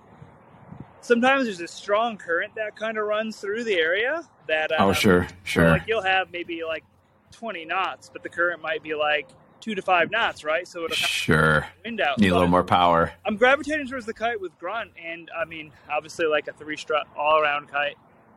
sometimes 1.00 1.44
there's 1.44 1.60
a 1.60 1.68
strong 1.68 2.16
current 2.16 2.54
that 2.56 2.76
kind 2.76 2.98
of 2.98 3.06
runs 3.06 3.36
through 3.38 3.64
the 3.64 3.74
area. 3.74 4.24
That 4.48 4.72
uh, 4.72 4.76
Oh, 4.80 4.92
sure, 4.92 5.26
sure. 5.42 5.68
like 5.70 5.84
you'll 5.86 6.02
have 6.02 6.30
maybe 6.32 6.62
like 6.64 6.84
20 7.32 7.64
knots, 7.64 8.10
but 8.12 8.22
the 8.22 8.28
current 8.28 8.60
might 8.62 8.82
be 8.82 8.94
like 8.94 9.28
two 9.60 9.74
to 9.74 9.80
five 9.82 10.10
knots, 10.10 10.44
right? 10.44 10.68
So 10.68 10.84
it'll 10.84 10.94
Sure. 10.96 11.66
wind 11.84 12.00
out. 12.00 12.18
Need 12.18 12.28
a 12.28 12.34
little 12.34 12.48
more 12.48 12.64
power. 12.64 13.12
I'm 13.24 13.36
gravitating 13.36 13.88
towards 13.88 14.04
the 14.06 14.12
kite 14.12 14.40
with 14.40 14.56
grunt, 14.58 14.90
and 15.02 15.30
I 15.36 15.46
mean, 15.46 15.72
obviously, 15.90 16.26
like 16.26 16.48
a 16.48 16.52
three 16.52 16.76
strut 16.76 17.06
all 17.16 17.40
around 17.40 17.68
kite 17.70 17.96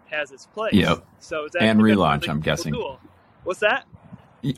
has 0.09 0.31
its 0.31 0.45
place. 0.45 0.73
Yep. 0.73 1.06
So 1.19 1.44
it's 1.45 1.56
And 1.57 1.80
relaunch, 1.81 2.21
really 2.21 2.30
I'm 2.30 2.39
guessing. 2.39 2.73
tool. 2.73 3.00
What's 3.44 3.59
that? 3.59 3.85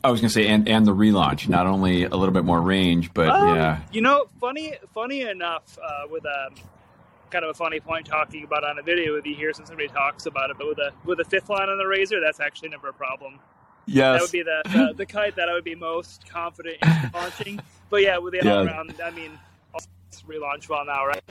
I 0.04 0.10
was 0.10 0.20
gonna 0.20 0.30
say, 0.30 0.46
and 0.46 0.68
and 0.68 0.86
the 0.86 0.94
relaunch, 0.94 1.48
not 1.48 1.66
only 1.66 2.04
a 2.04 2.10
little 2.16 2.32
bit 2.34 2.44
more 2.44 2.60
range, 2.60 3.12
but 3.14 3.28
Um, 3.30 3.56
yeah, 3.56 3.80
You 3.92 4.02
know, 4.02 4.26
funny, 4.40 4.74
funny 4.94 5.22
enough, 5.22 5.78
uh, 5.82 6.06
with 6.10 6.24
a 6.24 6.50
kind 7.30 7.44
of 7.44 7.50
a 7.50 7.54
funny 7.54 7.80
point 7.80 8.06
talking 8.06 8.44
about 8.44 8.64
on 8.64 8.78
a 8.78 8.82
video 8.82 9.14
with 9.14 9.24
you 9.24 9.34
here, 9.34 9.52
since 9.52 9.68
somebody 9.68 9.88
talks 9.88 10.26
about 10.26 10.50
it, 10.50 10.58
but 10.58 10.66
with 10.68 10.78
a 10.78 10.92
with 11.04 11.20
a 11.20 11.24
fifth 11.24 11.48
line 11.48 11.68
on 11.68 11.78
the 11.78 11.86
razor, 11.86 12.20
that's 12.20 12.40
actually 12.40 12.68
never 12.68 12.88
a 12.88 12.92
problem. 12.92 13.38
Yes. 13.86 14.14
That 14.14 14.22
would 14.22 14.32
be 14.32 14.42
the, 14.42 14.62
the 14.64 14.94
the 14.98 15.06
kite 15.06 15.36
that 15.36 15.48
I 15.48 15.54
would 15.54 15.64
be 15.64 15.74
most 15.74 16.28
confident 16.28 16.76
in 16.82 17.10
launching. 17.14 17.60
But 17.88 18.02
yeah, 18.02 18.18
with 18.18 18.34
the 18.34 18.40
Yeah. 18.44 18.58
all 18.58 18.66
around, 18.66 18.94
I 19.02 19.10
mean, 19.10 19.38
relaunch 20.28 20.68
well 20.68 20.84
now, 20.84 21.06
right? 21.06 21.22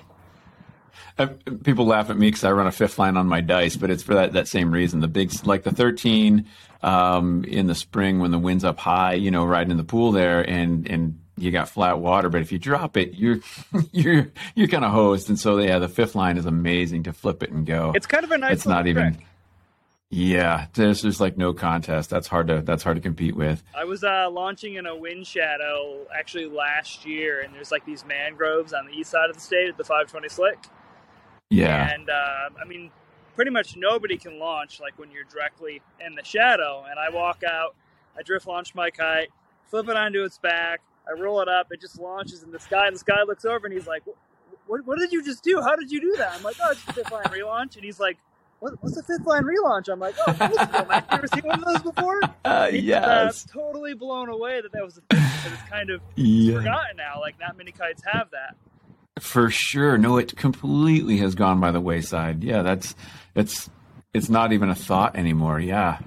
Uh, 1.17 1.27
people 1.63 1.85
laugh 1.85 2.09
at 2.09 2.17
me 2.17 2.27
because 2.27 2.43
I 2.43 2.51
run 2.51 2.67
a 2.67 2.71
fifth 2.71 2.97
line 2.97 3.17
on 3.17 3.27
my 3.27 3.41
dice, 3.41 3.75
but 3.75 3.89
it's 3.89 4.03
for 4.03 4.13
that, 4.15 4.33
that 4.33 4.47
same 4.47 4.71
reason. 4.71 4.99
The 4.99 5.07
big, 5.07 5.31
like 5.45 5.63
the 5.63 5.71
13 5.71 6.45
um, 6.81 7.43
in 7.45 7.67
the 7.67 7.75
spring 7.75 8.19
when 8.19 8.31
the 8.31 8.39
wind's 8.39 8.63
up 8.63 8.79
high, 8.79 9.13
you 9.13 9.31
know, 9.31 9.45
riding 9.45 9.71
in 9.71 9.77
the 9.77 9.83
pool 9.83 10.11
there, 10.11 10.41
and 10.41 10.87
and 10.89 11.19
you 11.37 11.51
got 11.51 11.69
flat 11.69 11.99
water. 11.99 12.29
But 12.29 12.41
if 12.41 12.51
you 12.51 12.59
drop 12.59 12.97
it, 12.97 13.15
you're 13.15 13.39
you're 13.91 14.31
you're 14.55 14.67
kind 14.67 14.85
of 14.85 14.91
hosed. 14.91 15.29
And 15.29 15.39
so 15.39 15.57
yeah, 15.59 15.79
the 15.79 15.89
fifth 15.89 16.15
line 16.15 16.37
is 16.37 16.45
amazing 16.45 17.03
to 17.03 17.13
flip 17.13 17.43
it 17.43 17.51
and 17.51 17.65
go. 17.65 17.93
It's 17.95 18.07
kind 18.07 18.23
of 18.23 18.31
a 18.31 18.37
nice. 18.37 18.53
It's 18.53 18.65
not 18.65 18.87
even. 18.87 19.15
trick. 19.15 19.25
Yeah, 20.11 20.65
there's 20.73 21.03
just 21.03 21.19
like 21.19 21.37
no 21.37 21.53
contest. 21.53 22.09
That's 22.09 22.27
hard 22.27 22.47
to 22.47 22.61
that's 22.61 22.81
hard 22.81 22.97
to 22.97 23.01
compete 23.01 23.35
with. 23.35 23.61
I 23.75 23.83
was 23.83 24.03
uh, 24.03 24.27
launching 24.31 24.75
in 24.75 24.87
a 24.87 24.95
wind 24.95 25.27
shadow 25.27 26.07
actually 26.17 26.47
last 26.47 27.05
year, 27.05 27.41
and 27.41 27.53
there's 27.53 27.71
like 27.71 27.85
these 27.85 28.03
mangroves 28.05 28.73
on 28.73 28.87
the 28.87 28.93
east 28.93 29.11
side 29.11 29.29
of 29.29 29.35
the 29.35 29.41
state 29.41 29.69
at 29.69 29.77
the 29.77 29.83
520 29.83 30.27
slick. 30.29 30.57
Yeah, 31.49 31.91
And 31.93 32.09
uh, 32.09 32.49
I 32.61 32.65
mean, 32.65 32.91
pretty 33.35 33.51
much 33.51 33.75
nobody 33.75 34.17
can 34.17 34.37
launch 34.37 34.79
like 34.79 34.99
when 34.99 35.11
you're 35.11 35.23
directly 35.23 35.81
in 36.05 36.13
the 36.15 36.23
shadow. 36.23 36.85
And 36.89 36.99
I 36.99 37.09
walk 37.09 37.41
out, 37.43 37.75
I 38.17 38.21
drift 38.21 38.47
launch 38.47 38.75
my 38.75 38.89
kite, 38.91 39.29
flip 39.67 39.89
it 39.89 39.95
onto 39.95 40.23
its 40.23 40.37
back, 40.37 40.81
I 41.07 41.19
roll 41.19 41.41
it 41.41 41.47
up, 41.47 41.67
it 41.71 41.81
just 41.81 41.99
launches 41.99 42.43
in 42.43 42.51
the 42.51 42.59
sky, 42.59 42.85
and 42.85 42.93
this 42.93 43.03
guy 43.03 43.23
looks 43.23 43.45
over 43.45 43.65
and 43.65 43.73
he's 43.73 43.87
like, 43.87 44.03
"What? 44.67 44.85
What 44.85 44.99
did 44.99 45.11
you 45.11 45.23
just 45.23 45.43
do? 45.43 45.59
How 45.61 45.75
did 45.75 45.91
you 45.91 45.99
do 45.99 46.15
that?" 46.17 46.33
I'm 46.33 46.43
like, 46.43 46.57
"Oh, 46.61 46.71
it's 46.71 46.87
a 46.87 46.93
fifth 46.93 47.11
line 47.11 47.23
relaunch," 47.25 47.75
and 47.75 47.83
he's 47.83 47.99
like. 47.99 48.17
What, 48.59 48.73
what's 48.83 48.97
a 48.97 49.03
fifth 49.03 49.25
line 49.25 49.43
relaunch? 49.43 49.87
I'm 49.87 50.01
like, 50.01 50.15
oh, 50.27 50.33
cool. 50.37 50.57
Have 50.57 51.09
never 51.11 51.27
seen 51.27 51.43
one 51.45 51.59
of 51.59 51.65
those 51.65 51.81
before? 51.81 52.19
uh, 52.43 52.67
He's, 52.67 52.83
yes, 52.83 53.47
uh, 53.47 53.53
totally 53.57 53.93
blown 53.93 54.27
away 54.27 54.59
that 54.59 54.73
that 54.73 54.83
was 54.83 54.97
a 54.97 55.01
thing. 55.15 55.57
kind 55.69 55.89
of 55.89 56.01
yeah. 56.17 56.55
forgotten 56.57 56.97
now. 56.97 57.21
Like, 57.21 57.39
not 57.39 57.57
many 57.57 57.71
kites 57.71 58.03
have 58.11 58.31
that. 58.31 58.57
For 59.19 59.49
sure. 59.49 59.97
No, 59.97 60.17
it 60.17 60.35
completely 60.35 61.17
has 61.17 61.35
gone 61.35 61.59
by 61.59 61.71
the 61.71 61.81
wayside. 61.81 62.43
Yeah, 62.43 62.61
that's 62.61 62.95
it's 63.35 63.69
it's 64.13 64.29
not 64.29 64.53
even 64.53 64.69
a 64.69 64.75
thought 64.75 65.15
anymore. 65.15 65.59
Yeah. 65.59 65.99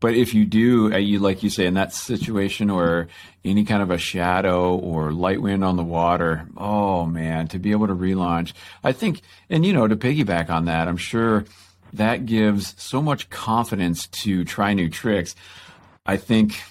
But 0.00 0.14
if 0.14 0.32
you 0.32 0.46
do, 0.46 0.92
uh, 0.94 0.96
you 0.96 1.18
like 1.18 1.42
you 1.42 1.50
say 1.50 1.66
in 1.66 1.74
that 1.74 1.92
situation 1.92 2.70
or 2.70 3.08
any 3.44 3.64
kind 3.64 3.82
of 3.82 3.90
a 3.90 3.98
shadow 3.98 4.74
or 4.76 5.12
light 5.12 5.42
wind 5.42 5.62
on 5.62 5.76
the 5.76 5.84
water, 5.84 6.48
oh 6.56 7.04
man, 7.04 7.48
to 7.48 7.58
be 7.58 7.72
able 7.72 7.86
to 7.86 7.94
relaunch, 7.94 8.54
I 8.82 8.92
think, 8.92 9.20
and 9.50 9.64
you 9.64 9.74
know, 9.74 9.86
to 9.86 9.96
piggyback 9.96 10.48
on 10.48 10.64
that, 10.64 10.88
I'm 10.88 10.96
sure 10.96 11.44
that 11.92 12.24
gives 12.24 12.80
so 12.82 13.02
much 13.02 13.28
confidence 13.28 14.06
to 14.06 14.44
try 14.44 14.72
new 14.72 14.88
tricks. 14.88 15.34
I 16.06 16.16
think 16.16 16.62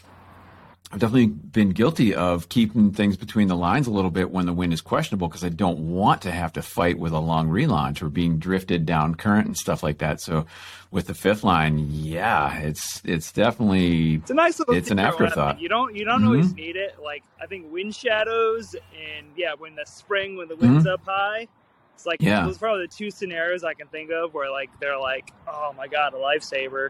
I've 0.91 0.98
definitely 1.00 1.27
been 1.27 1.69
guilty 1.69 2.15
of 2.15 2.50
keeping 2.50 2.91
things 2.91 3.15
between 3.15 3.48
the 3.48 3.55
lines 3.55 3.86
a 3.86 3.91
little 3.91 4.10
bit 4.10 4.31
when 4.31 4.48
the 4.48 4.53
wind 4.53 4.74
is 4.74 4.81
questionable 4.81 5.27
because 5.27 5.43
I 5.43 5.50
don't 5.50 5.77
want 5.93 6.24
to 6.24 6.31
have 6.31 6.51
to 6.53 6.63
fight 6.63 6.98
with 6.98 7.13
a 7.13 7.19
long 7.19 7.48
relaunch 7.48 8.01
or 8.01 8.10
being 8.10 8.39
drifted 8.39 8.88
down 8.88 9.13
current 9.13 9.46
and 9.46 9.55
stuff 9.55 9.84
like 9.84 10.00
that. 10.00 10.19
So 10.19 10.48
with 10.89 11.05
the 11.05 11.13
fifth 11.13 11.43
line, 11.43 11.89
yeah, 11.91 12.58
it's 12.58 13.03
it's 13.05 13.31
definitely 13.31 14.15
It's 14.15 14.31
a 14.31 14.34
nice 14.34 14.58
little. 14.58 14.74
It's 14.74 14.89
an 14.89 14.98
afterthought. 14.98 15.60
You 15.62 15.69
don't 15.69 15.96
you 15.96 16.05
don't 16.05 16.24
Mhm. 16.24 16.27
always 16.27 16.53
need 16.55 16.75
it. 16.75 16.96
Like 17.03 17.22
I 17.39 17.46
think 17.46 17.72
wind 17.72 17.93
shadows 17.93 18.74
and 18.74 19.27
yeah, 19.38 19.53
when 19.60 19.75
the 19.75 19.86
spring 19.86 20.38
when 20.38 20.48
the 20.48 20.55
wind's 20.55 20.88
up 20.88 21.01
high, 21.05 21.48
it's 21.93 22.08
like 22.08 22.19
Mm-hmm. 22.19 22.29
Yeah. 22.29 22.46
those 22.48 22.55
are 22.55 22.60
probably 22.60 22.88
the 22.88 22.93
two 22.93 23.12
scenarios 23.12 23.63
I 23.63 23.75
can 23.75 23.86
think 23.89 24.10
of 24.10 24.34
where 24.34 24.50
like 24.50 24.72
they're 24.79 25.00
like, 25.00 25.34
oh 25.48 25.72
my 25.77 25.88
god, 25.88 26.15
a 26.15 26.17
lifesaver. 26.17 26.89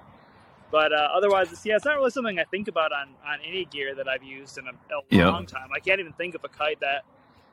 But 0.72 0.94
uh, 0.94 1.08
otherwise, 1.16 1.52
it's, 1.52 1.66
yeah, 1.66 1.76
it's 1.76 1.86
not 1.86 1.96
really 1.98 2.12
something 2.12 2.38
I 2.40 2.44
think 2.44 2.68
about 2.68 2.92
on, 2.92 3.10
on 3.26 3.40
any 3.48 3.66
gear 3.66 3.96
that 3.96 4.08
I've 4.08 4.24
used 4.24 4.58
in 4.58 4.66
a, 4.68 4.72
a 4.72 5.02
Yep. 5.10 5.32
long 5.34 5.46
time. 5.46 5.70
I 5.76 5.80
can't 5.80 6.00
even 6.00 6.14
think 6.14 6.36
of 6.36 6.44
a 6.44 6.48
kite 6.50 6.80
that 6.82 7.04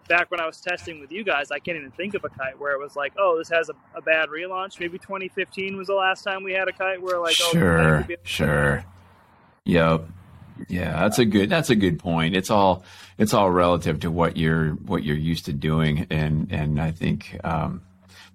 back 0.08 0.30
when 0.30 0.38
I 0.38 0.46
was 0.46 0.60
testing 0.60 1.00
with 1.00 1.10
you 1.10 1.24
guys, 1.24 1.50
I 1.50 1.58
can't 1.58 1.76
even 1.78 1.90
think 1.90 2.14
of 2.14 2.24
a 2.24 2.28
kite 2.28 2.60
where 2.60 2.72
it 2.72 2.78
was 2.80 2.94
like, 2.94 3.12
oh, 3.18 3.38
this 3.38 3.48
has 3.48 3.70
a, 3.70 3.74
a 3.96 4.02
bad 4.02 4.28
relaunch. 4.28 4.78
Maybe 4.78 4.98
2015 4.98 5.76
was 5.76 5.86
the 5.88 5.94
last 5.94 6.22
time 6.22 6.44
we 6.44 6.52
had 6.52 6.68
a 6.68 6.72
kite 6.72 7.00
where 7.02 7.18
like, 7.20 7.36
oh, 7.42 7.50
sure, 7.52 8.06
sure. 8.22 8.84
Yep. 9.64 10.08
Yeah, 10.68 11.00
that's 11.00 11.18
a 11.18 11.24
good 11.26 11.50
that's 11.50 11.68
a 11.68 11.76
good 11.76 11.98
point. 11.98 12.34
It's 12.34 12.50
all 12.50 12.82
it's 13.18 13.34
all 13.34 13.50
relative 13.50 14.00
to 14.00 14.10
what 14.10 14.36
you're 14.38 14.70
what 14.70 15.02
you're 15.04 15.16
used 15.16 15.44
to 15.46 15.52
doing 15.52 16.06
and 16.10 16.50
and 16.50 16.80
I 16.80 16.92
think 16.92 17.38
um 17.44 17.82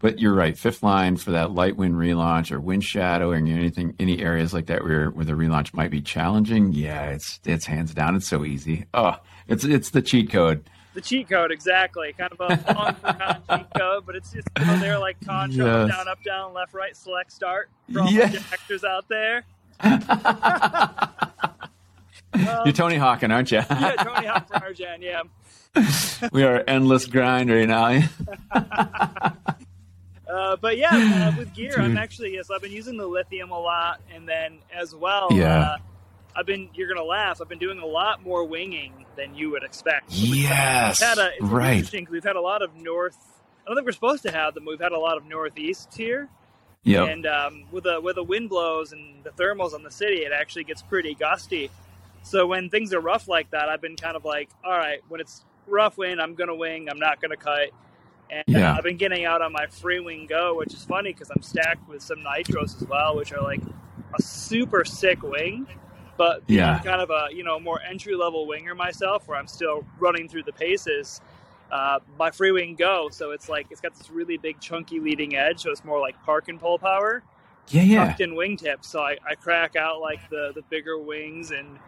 but 0.01 0.19
you're 0.19 0.33
right, 0.33 0.57
fifth 0.57 0.83
line 0.83 1.15
for 1.17 1.31
that 1.31 1.51
light 1.51 1.77
wind 1.77 1.95
relaunch 1.95 2.51
or 2.51 2.59
wind 2.59 2.83
shadowing 2.83 3.49
or 3.51 3.55
anything 3.57 3.95
any 3.99 4.21
areas 4.21 4.53
like 4.53 4.65
that 4.67 4.83
where 4.83 5.09
where 5.11 5.25
the 5.25 5.33
relaunch 5.33 5.73
might 5.73 5.91
be 5.91 6.01
challenging, 6.01 6.73
yeah, 6.73 7.05
it's 7.11 7.39
it's 7.45 7.65
hands 7.65 7.93
down, 7.93 8.15
it's 8.15 8.27
so 8.27 8.43
easy. 8.45 8.85
Oh, 8.93 9.15
it's 9.47 9.63
it's 9.63 9.91
the 9.91 10.01
cheat 10.01 10.29
code. 10.31 10.69
The 10.93 10.99
cheat 11.01 11.29
code, 11.29 11.51
exactly. 11.51 12.13
Kind 12.17 12.33
of 12.37 12.39
a 12.41 12.73
long 12.73 12.95
cheat 13.59 13.67
code, 13.77 14.05
but 14.05 14.15
it's 14.17 14.33
just 14.33 14.47
you 14.59 14.65
know, 14.65 14.77
there 14.79 14.99
like 14.99 15.15
contra, 15.25 15.63
Yes. 15.65 15.89
up, 15.91 15.97
down, 15.97 16.07
up, 16.09 16.23
down, 16.23 16.53
left, 16.53 16.73
right, 16.73 16.97
select, 16.97 17.31
start 17.31 17.69
for 17.93 18.01
all 18.01 18.11
Yeah. 18.11 18.27
the 18.27 18.43
actors 18.51 18.83
out 18.83 19.07
there. 19.07 19.45
You're 22.33 22.67
um, 22.67 22.73
Tony 22.73 22.95
Hawkin, 22.97 23.31
aren't 23.33 23.51
you? 23.51 23.57
yeah, 23.69 23.95
Tony 23.95 24.27
Hawk 24.27 24.47
for 24.49 24.53
Arjan, 24.55 24.99
yeah. 25.01 25.23
we 26.31 26.43
are 26.43 26.63
endless 26.67 27.05
grind 27.05 27.49
right 27.49 27.67
now. 27.67 28.01
Uh, 30.31 30.55
but 30.55 30.77
yeah, 30.77 31.33
uh, 31.33 31.37
with 31.37 31.53
gear, 31.55 31.71
Dude. 31.71 31.79
I'm 31.79 31.97
actually 31.97 32.33
yes, 32.33 32.49
I've 32.49 32.61
been 32.61 32.71
using 32.71 32.97
the 32.97 33.07
lithium 33.07 33.51
a 33.51 33.59
lot, 33.59 34.01
and 34.13 34.27
then 34.27 34.59
as 34.73 34.95
well, 34.95 35.27
yeah. 35.31 35.59
Uh, 35.59 35.77
I've 36.35 36.45
been 36.45 36.69
you're 36.73 36.87
gonna 36.87 37.03
laugh. 37.03 37.41
I've 37.41 37.49
been 37.49 37.59
doing 37.59 37.79
a 37.79 37.85
lot 37.85 38.23
more 38.23 38.45
winging 38.45 39.05
than 39.17 39.35
you 39.35 39.51
would 39.51 39.63
expect. 39.63 40.11
Yes, 40.11 41.01
had 41.01 41.17
a, 41.17 41.31
right. 41.41 41.73
Interesting. 41.73 42.07
We've 42.09 42.23
had 42.23 42.37
a 42.37 42.41
lot 42.41 42.61
of 42.61 42.75
north. 42.75 43.17
I 43.63 43.69
don't 43.69 43.75
think 43.75 43.85
we're 43.85 43.91
supposed 43.91 44.23
to 44.23 44.31
have 44.31 44.53
them. 44.53 44.65
We've 44.65 44.79
had 44.79 44.93
a 44.93 44.99
lot 44.99 45.17
of 45.17 45.25
northeast 45.25 45.93
here. 45.93 46.29
Yeah. 46.83 47.03
And 47.03 47.27
um, 47.27 47.65
with 47.71 47.83
the 47.83 47.99
with 48.01 48.15
the 48.15 48.23
wind 48.23 48.49
blows 48.49 48.91
and 48.91 49.23
the 49.23 49.29
thermals 49.31 49.73
on 49.73 49.83
the 49.83 49.91
city, 49.91 50.17
it 50.23 50.31
actually 50.31 50.63
gets 50.63 50.81
pretty 50.81 51.13
gusty. 51.13 51.69
So 52.23 52.47
when 52.47 52.69
things 52.69 52.93
are 52.93 52.99
rough 52.99 53.27
like 53.27 53.51
that, 53.51 53.69
I've 53.69 53.81
been 53.81 53.95
kind 53.95 54.15
of 54.15 54.25
like, 54.25 54.49
all 54.63 54.71
right, 54.77 54.99
when 55.09 55.21
it's 55.21 55.43
rough 55.67 55.97
wind, 55.97 56.21
I'm 56.21 56.35
gonna 56.35 56.55
wing. 56.55 56.87
I'm 56.89 56.99
not 56.99 57.21
gonna 57.21 57.37
cut. 57.37 57.69
And 58.31 58.43
yeah. 58.47 58.73
I've 58.75 58.83
been 58.83 58.97
getting 58.97 59.25
out 59.25 59.41
on 59.41 59.51
my 59.51 59.67
free 59.67 59.99
wing 59.99 60.25
go, 60.25 60.55
which 60.55 60.73
is 60.73 60.85
funny 60.85 61.11
because 61.11 61.29
I'm 61.29 61.41
stacked 61.41 61.87
with 61.89 62.01
some 62.01 62.19
nitros 62.19 62.81
as 62.81 62.87
well, 62.87 63.17
which 63.17 63.33
are 63.33 63.41
like 63.41 63.61
a 64.17 64.21
super 64.21 64.85
sick 64.85 65.21
wing. 65.21 65.67
But 66.17 66.43
yeah. 66.47 66.79
kind 66.83 67.01
of 67.01 67.09
a 67.09 67.27
you 67.33 67.43
know 67.43 67.59
more 67.59 67.81
entry 67.81 68.15
level 68.15 68.47
winger 68.47 68.73
myself, 68.73 69.27
where 69.27 69.37
I'm 69.37 69.47
still 69.47 69.85
running 69.99 70.29
through 70.29 70.43
the 70.43 70.53
paces. 70.53 71.19
Uh, 71.71 71.99
my 72.17 72.31
free 72.31 72.51
wing 72.51 72.75
go, 72.75 73.09
so 73.09 73.31
it's 73.31 73.49
like 73.49 73.67
it's 73.69 73.81
got 73.81 73.95
this 73.95 74.09
really 74.09 74.37
big 74.37 74.59
chunky 74.59 74.99
leading 74.99 75.35
edge, 75.35 75.61
so 75.61 75.71
it's 75.71 75.83
more 75.83 75.99
like 75.99 76.21
park 76.23 76.47
and 76.47 76.59
pull 76.59 76.79
power. 76.79 77.23
Yeah, 77.67 77.83
yeah. 77.83 78.05
Tucked 78.07 78.21
in 78.21 78.31
wingtips, 78.31 78.85
so 78.85 79.01
I, 79.01 79.17
I 79.27 79.35
crack 79.35 79.75
out 79.75 79.99
like 79.99 80.29
the 80.29 80.51
the 80.53 80.61
bigger 80.69 80.97
wings 80.97 81.51
and 81.51 81.79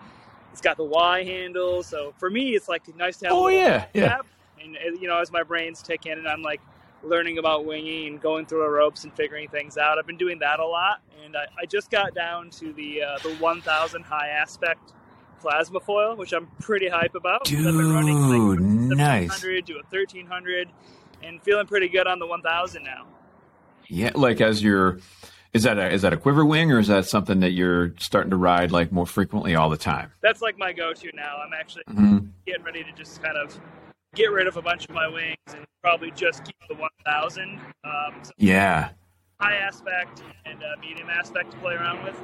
it's 0.51 0.61
got 0.61 0.77
the 0.77 0.83
Y 0.83 1.23
handle, 1.23 1.83
so 1.83 2.13
for 2.17 2.29
me, 2.29 2.55
it's 2.55 2.69
like 2.69 2.83
nice 2.95 3.17
to 3.17 3.27
have. 3.27 3.35
Oh 3.35 3.47
yeah, 3.47 3.85
yeah. 3.93 4.19
And 4.63 4.77
uh, 4.77 4.99
you 4.99 5.07
know, 5.07 5.19
as 5.19 5.31
my 5.31 5.43
brain's 5.43 5.81
ticking 5.81 6.13
and 6.13 6.27
I'm 6.27 6.41
like 6.41 6.61
learning 7.03 7.37
about 7.37 7.65
winging 7.65 8.07
and 8.07 8.21
going 8.21 8.45
through 8.45 8.61
the 8.61 8.69
ropes 8.69 9.03
and 9.03 9.13
figuring 9.13 9.49
things 9.49 9.77
out, 9.77 9.99
I've 9.99 10.07
been 10.07 10.17
doing 10.17 10.39
that 10.39 10.59
a 10.59 10.65
lot. 10.65 11.01
And 11.23 11.35
I, 11.35 11.45
I 11.59 11.65
just 11.65 11.91
got 11.91 12.15
down 12.15 12.49
to 12.51 12.73
the 12.73 13.03
uh, 13.03 13.17
the 13.23 13.35
1000 13.35 14.01
high 14.03 14.29
aspect 14.29 14.93
plasma 15.39 15.79
foil, 15.79 16.15
which 16.15 16.31
I'm 16.31 16.47
pretty 16.59 16.87
hype 16.87 17.15
about. 17.15 17.45
Dude, 17.45 17.67
I've 17.67 17.73
been 17.73 17.93
running 17.93 18.21
like 18.21 18.59
nice. 18.97 19.41
to 19.41 19.73
a 19.73 19.83
1300 19.89 20.69
and 21.21 21.41
feeling 21.43 21.67
pretty 21.67 21.89
good 21.89 22.07
on 22.07 22.19
the 22.19 22.27
1000 22.27 22.83
now. 22.83 23.07
Yeah, 23.87 24.11
like 24.15 24.41
as 24.41 24.63
you're 24.63 24.99
is 25.53 25.63
that 25.63 25.77
a 25.77 25.91
is 25.91 26.01
that 26.01 26.13
a 26.13 26.17
quiver 26.17 26.43
wing 26.45 26.71
or 26.71 26.79
is 26.79 26.87
that 26.87 27.05
something 27.05 27.41
that 27.41 27.51
you're 27.51 27.93
starting 27.99 28.31
to 28.31 28.37
ride 28.37 28.71
like 28.71 28.91
more 28.91 29.05
frequently 29.05 29.55
all 29.55 29.69
the 29.69 29.77
time? 29.77 30.11
That's 30.21 30.41
like 30.41 30.57
my 30.57 30.73
go-to 30.73 31.11
now. 31.13 31.37
I'm 31.45 31.53
actually 31.53 31.83
mm-hmm. 31.89 32.25
getting 32.45 32.63
ready 32.63 32.83
to 32.83 32.91
just 32.93 33.21
kind 33.21 33.37
of 33.37 33.59
get 34.15 34.31
rid 34.31 34.47
of 34.47 34.57
a 34.57 34.61
bunch 34.61 34.85
of 34.85 34.91
my 34.91 35.07
wings 35.07 35.37
and 35.47 35.65
probably 35.81 36.11
just 36.11 36.45
keep 36.45 36.55
the 36.67 36.75
1000. 36.75 37.59
Um, 37.83 38.13
so 38.21 38.31
yeah. 38.37 38.89
High 39.39 39.55
aspect 39.55 40.23
and 40.45 40.63
uh, 40.63 40.75
medium 40.79 41.09
aspect 41.09 41.51
to 41.51 41.57
play 41.57 41.73
around 41.73 42.03
with. 42.03 42.15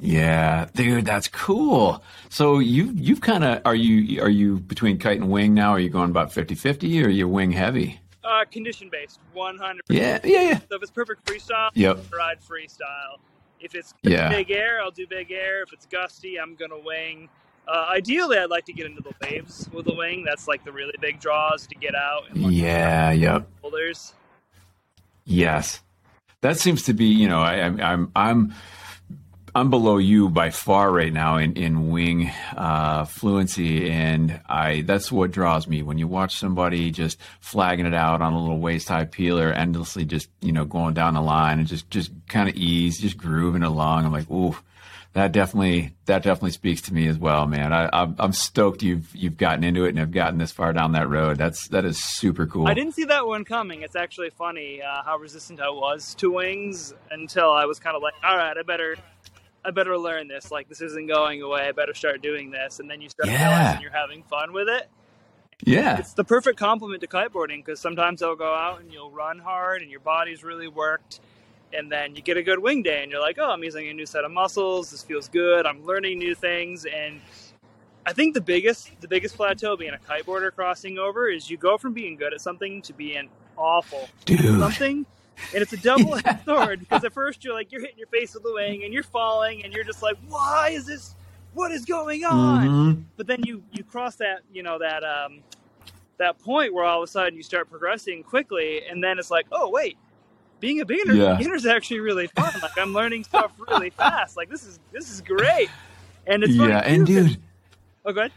Yeah, 0.00 0.66
dude, 0.74 1.06
that's 1.06 1.28
cool. 1.28 2.02
So 2.28 2.58
you 2.58 2.92
you've 2.94 3.20
kind 3.20 3.44
of 3.44 3.62
are 3.64 3.74
you 3.74 4.20
are 4.22 4.28
you 4.28 4.58
between 4.58 4.98
kite 4.98 5.20
and 5.20 5.30
wing 5.30 5.54
now? 5.54 5.70
Are 5.70 5.78
you 5.78 5.88
going 5.88 6.10
about 6.10 6.30
50-50 6.30 7.02
or 7.02 7.06
are 7.06 7.08
you 7.10 7.28
wing 7.28 7.52
heavy? 7.52 8.00
Uh, 8.22 8.44
condition 8.50 8.88
based, 8.90 9.20
one 9.32 9.56
hundred. 9.58 9.82
Yeah, 9.88 10.18
yeah, 10.24 10.42
yeah. 10.42 10.58
So 10.70 10.76
if 10.76 10.82
it's 10.82 10.90
perfect 10.90 11.24
freestyle, 11.26 11.70
yep. 11.74 11.98
I'll 11.98 12.18
ride 12.18 12.38
freestyle. 12.40 13.18
If 13.60 13.74
it's 13.74 13.94
yeah. 14.02 14.30
big 14.30 14.50
air, 14.50 14.80
I'll 14.82 14.90
do 14.90 15.06
big 15.06 15.30
air. 15.30 15.62
If 15.62 15.72
it's 15.72 15.86
gusty, 15.86 16.40
I'm 16.40 16.54
gonna 16.54 16.78
wing. 16.78 17.28
Uh, 17.66 17.86
ideally, 17.90 18.38
I'd 18.38 18.50
like 18.50 18.66
to 18.66 18.72
get 18.72 18.86
into 18.86 19.02
the 19.02 19.14
waves 19.22 19.68
with 19.72 19.86
the 19.86 19.94
wing. 19.94 20.24
That's 20.24 20.46
like 20.46 20.64
the 20.64 20.72
really 20.72 20.94
big 21.00 21.20
draws 21.20 21.66
to 21.66 21.74
get 21.74 21.94
out. 21.94 22.24
And 22.30 22.52
yeah, 22.52 23.12
yep. 23.12 23.48
Boulders. 23.62 24.12
Yes, 25.24 25.80
that 26.42 26.58
seems 26.58 26.82
to 26.84 26.92
be. 26.94 27.06
You 27.06 27.28
know, 27.28 27.40
I, 27.40 27.54
am 27.56 27.80
I'm 27.80 28.12
I'm 28.14 28.54
I'm 29.56 29.70
below 29.70 29.98
you 29.98 30.28
by 30.30 30.50
far 30.50 30.90
right 30.90 31.12
now 31.12 31.36
in 31.36 31.54
in 31.54 31.90
wing 31.90 32.30
uh, 32.56 33.04
fluency, 33.04 33.88
and 33.88 34.40
I 34.46 34.82
that's 34.82 35.12
what 35.12 35.30
draws 35.30 35.68
me 35.68 35.82
when 35.82 35.96
you 35.96 36.08
watch 36.08 36.36
somebody 36.36 36.90
just 36.90 37.18
flagging 37.40 37.86
it 37.86 37.94
out 37.94 38.20
on 38.20 38.32
a 38.32 38.40
little 38.40 38.58
waist 38.58 38.88
high 38.88 39.04
peeler, 39.04 39.52
endlessly 39.52 40.04
just 40.04 40.28
you 40.42 40.52
know 40.52 40.64
going 40.64 40.92
down 40.92 41.14
the 41.14 41.22
line 41.22 41.60
and 41.60 41.68
just 41.68 41.88
just 41.88 42.10
kind 42.28 42.48
of 42.48 42.56
ease, 42.56 43.00
just 43.00 43.16
grooving 43.16 43.62
along. 43.62 44.04
I'm 44.04 44.12
like, 44.12 44.28
ooh, 44.30 44.56
that 45.14 45.30
definitely 45.30 45.94
that 46.06 46.22
definitely 46.22 46.50
speaks 46.50 46.82
to 46.82 46.94
me 46.94 47.06
as 47.06 47.16
well, 47.16 47.46
man. 47.46 47.72
I, 47.72 47.88
I'm, 47.92 48.16
I'm 48.18 48.32
stoked 48.32 48.82
you've 48.82 49.14
you've 49.14 49.38
gotten 49.38 49.64
into 49.64 49.84
it 49.84 49.90
and 49.90 49.98
have 49.98 50.10
gotten 50.10 50.38
this 50.38 50.52
far 50.52 50.72
down 50.72 50.92
that 50.92 51.08
road. 51.08 51.38
That's 51.38 51.68
that 51.68 51.84
is 51.84 52.02
super 52.02 52.46
cool. 52.46 52.66
I 52.66 52.74
didn't 52.74 52.94
see 52.94 53.04
that 53.04 53.26
one 53.26 53.44
coming. 53.44 53.82
It's 53.82 53.96
actually 53.96 54.30
funny 54.30 54.82
uh, 54.82 55.02
how 55.04 55.16
resistant 55.16 55.60
I 55.60 55.70
was 55.70 56.14
to 56.16 56.32
wings 56.32 56.92
until 57.10 57.50
I 57.50 57.64
was 57.64 57.78
kind 57.78 57.96
of 57.96 58.02
like, 58.02 58.14
all 58.24 58.36
right, 58.36 58.56
I 58.56 58.62
better 58.62 58.96
I 59.64 59.70
better 59.70 59.96
learn 59.96 60.26
this. 60.26 60.50
Like 60.50 60.68
this 60.68 60.80
isn't 60.80 61.06
going 61.06 61.42
away. 61.42 61.68
I 61.68 61.72
better 61.72 61.94
start 61.94 62.20
doing 62.20 62.50
this. 62.50 62.80
And 62.80 62.90
then 62.90 63.00
you 63.00 63.08
start 63.08 63.28
yeah. 63.28 63.48
realizing 63.48 63.82
you're 63.82 63.92
having 63.92 64.24
fun 64.24 64.52
with 64.52 64.68
it. 64.68 64.88
Yeah. 65.62 65.98
It's 65.98 66.14
the 66.14 66.24
perfect 66.24 66.58
complement 66.58 67.02
to 67.02 67.06
kiteboarding 67.06 67.64
because 67.64 67.78
sometimes 67.80 68.18
they'll 68.18 68.34
go 68.34 68.52
out 68.52 68.80
and 68.80 68.92
you'll 68.92 69.12
run 69.12 69.38
hard 69.38 69.80
and 69.80 69.90
your 69.90 70.00
body's 70.00 70.42
really 70.42 70.68
worked. 70.68 71.20
And 71.74 71.90
then 71.90 72.14
you 72.14 72.22
get 72.22 72.36
a 72.36 72.42
good 72.42 72.58
wing 72.58 72.82
day 72.82 73.02
and 73.02 73.10
you're 73.10 73.20
like, 73.20 73.38
oh, 73.38 73.50
I'm 73.50 73.64
using 73.64 73.88
a 73.88 73.92
new 73.92 74.06
set 74.06 74.24
of 74.24 74.30
muscles. 74.30 74.90
This 74.90 75.02
feels 75.02 75.28
good. 75.28 75.66
I'm 75.66 75.84
learning 75.84 76.18
new 76.18 76.34
things. 76.34 76.86
And 76.86 77.20
I 78.06 78.12
think 78.12 78.34
the 78.34 78.40
biggest 78.40 78.90
the 79.00 79.08
biggest 79.08 79.36
plateau 79.36 79.76
being 79.76 79.94
a 79.94 79.98
kiteboarder 79.98 80.54
crossing 80.54 80.98
over 80.98 81.28
is 81.28 81.48
you 81.48 81.56
go 81.56 81.78
from 81.78 81.94
being 81.94 82.16
good 82.16 82.34
at 82.34 82.40
something 82.40 82.82
to 82.82 82.92
being 82.92 83.28
awful 83.56 84.08
Dude. 84.24 84.58
something 84.58 85.06
and 85.52 85.62
it's 85.62 85.72
a 85.72 85.76
double 85.78 86.14
edged 86.24 86.44
sword 86.44 86.80
because 86.80 87.04
at 87.04 87.12
first 87.12 87.44
you're 87.44 87.54
like 87.54 87.72
you're 87.72 87.80
hitting 87.80 87.98
your 87.98 88.08
face 88.08 88.34
with 88.34 88.42
the 88.42 88.52
wing 88.52 88.84
and 88.84 88.92
you're 88.92 89.02
falling 89.02 89.64
and 89.64 89.72
you're 89.72 89.84
just 89.84 90.02
like 90.02 90.16
why 90.28 90.70
is 90.70 90.86
this 90.86 91.14
what 91.54 91.72
is 91.72 91.84
going 91.84 92.24
on 92.24 92.68
mm-hmm. 92.68 93.00
but 93.16 93.26
then 93.26 93.42
you 93.44 93.62
you 93.72 93.82
cross 93.82 94.16
that 94.16 94.40
you 94.52 94.62
know 94.62 94.78
that 94.78 95.02
um 95.04 95.40
that 96.18 96.38
point 96.38 96.72
where 96.74 96.84
all 96.84 97.02
of 97.02 97.08
a 97.08 97.10
sudden 97.10 97.34
you 97.34 97.42
start 97.42 97.70
progressing 97.70 98.22
quickly 98.22 98.82
and 98.86 99.02
then 99.02 99.18
it's 99.18 99.30
like 99.30 99.46
oh 99.52 99.70
wait 99.70 99.96
being 100.64 100.80
a 100.80 100.84
beginner 100.84 101.14
yeah. 101.14 101.34
beginner's 101.34 101.66
actually 101.66 102.00
really 102.00 102.26
fun 102.26 102.52
like 102.62 102.76
i'm 102.78 102.92
learning 102.92 103.22
stuff 103.24 103.52
really 103.68 103.90
fast 104.02 104.36
like 104.36 104.48
this 104.48 104.64
is 104.64 104.78
this 104.92 105.10
is 105.10 105.20
great 105.20 105.68
and 106.26 106.42
it's 106.42 106.54
yeah 106.54 106.78
and 106.78 107.06
dude 107.06 107.36
oh 108.04 108.12
good 108.12 108.32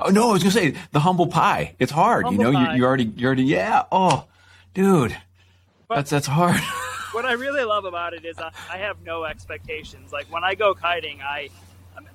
oh 0.00 0.10
no 0.10 0.30
i 0.30 0.32
was 0.32 0.42
gonna 0.42 0.50
say 0.50 0.74
the 0.92 1.00
humble 1.00 1.26
pie 1.26 1.74
it's 1.78 1.92
hard 1.92 2.24
humble 2.24 2.44
you 2.44 2.52
know 2.52 2.60
you, 2.72 2.78
you 2.78 2.84
already 2.84 3.04
you 3.16 3.26
already 3.26 3.44
yeah 3.44 3.84
oh 3.92 4.26
dude 4.74 5.16
but 5.88 5.96
that's 5.96 6.10
that's 6.10 6.26
hard. 6.26 6.60
what 7.12 7.24
I 7.24 7.32
really 7.32 7.64
love 7.64 7.86
about 7.86 8.12
it 8.12 8.24
is 8.24 8.38
I, 8.38 8.52
I, 8.70 8.76
have 8.76 9.00
no 9.02 9.24
expectations. 9.24 10.12
Like 10.12 10.30
when 10.30 10.44
I 10.44 10.54
go 10.54 10.74
kiting, 10.74 11.22
I, 11.22 11.48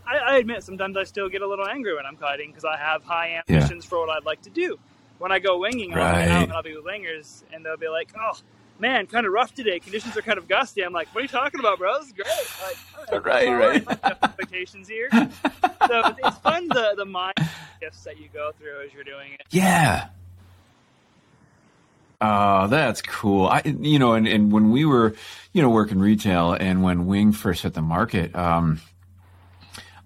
I, 0.06 0.18
I 0.18 0.38
admit 0.38 0.64
sometimes 0.64 0.96
I 0.96 1.04
still 1.04 1.28
get 1.28 1.42
a 1.42 1.48
little 1.48 1.68
angry 1.68 1.96
when 1.96 2.06
I'm 2.06 2.16
kiting 2.16 2.52
because 2.52 2.66
I 2.66 2.78
have 2.78 3.04
high 3.04 3.42
ambitions 3.48 3.86
yeah. 3.86 3.90
for 3.90 4.00
what 4.00 4.10
I'd 4.12 4.26
like 4.26 4.44
to 4.44 4.52
do. 4.52 4.78
When 5.18 5.32
I 5.32 5.40
go 5.40 5.58
winging, 5.58 5.92
right. 5.92 6.28
I'll, 6.28 6.32
out 6.32 6.44
and 6.44 6.54
I'll 6.54 6.64
be 6.64 6.76
with 6.76 6.86
wingers, 6.86 7.44
and 7.52 7.66
they'll 7.66 7.78
be 7.78 7.88
like, 7.88 8.10
"Oh, 8.20 8.38
man, 8.80 9.08
kind 9.08 9.26
of 9.26 9.34
rough 9.34 9.54
today. 9.54 9.80
Conditions 9.80 10.18
are 10.18 10.22
kind 10.22 10.38
of 10.38 10.48
gusty." 10.48 10.82
I'm 10.82 10.94
like, 10.94 11.08
"What 11.14 11.20
are 11.20 11.24
you 11.24 11.28
talking 11.30 11.60
about, 11.60 11.80
bro? 11.80 12.00
This 12.00 12.08
is 12.08 12.14
great." 12.14 13.12
Like, 13.12 13.26
right, 13.26 13.50
right. 13.50 13.88
right. 13.88 14.00
expectations 14.04 14.88
here, 14.88 15.10
so 15.12 16.14
it's 16.24 16.38
fun 16.44 16.68
the 16.70 16.94
the 16.98 17.06
mind 17.06 17.36
shifts 17.82 18.04
that 18.04 18.20
you 18.20 18.30
go 18.34 18.52
through 18.60 18.82
as 18.86 18.94
you're 18.94 19.04
doing 19.04 19.34
it. 19.34 19.42
Yeah, 19.52 20.08
Oh, 22.26 22.68
that's 22.68 23.02
cool. 23.02 23.48
I, 23.48 23.62
you 23.66 24.00
know, 24.00 24.14
and, 24.14 24.26
and 24.30 24.50
when 24.50 24.72
we 24.72 24.86
were, 24.86 25.14
you 25.52 25.62
know, 25.62 25.70
working 25.70 26.00
retail 26.00 26.54
and 26.54 26.82
when 26.82 27.06
Wing 27.06 27.34
first 27.34 27.64
hit 27.64 27.74
the 27.74 27.82
market, 27.82 28.34
um, 28.34 28.80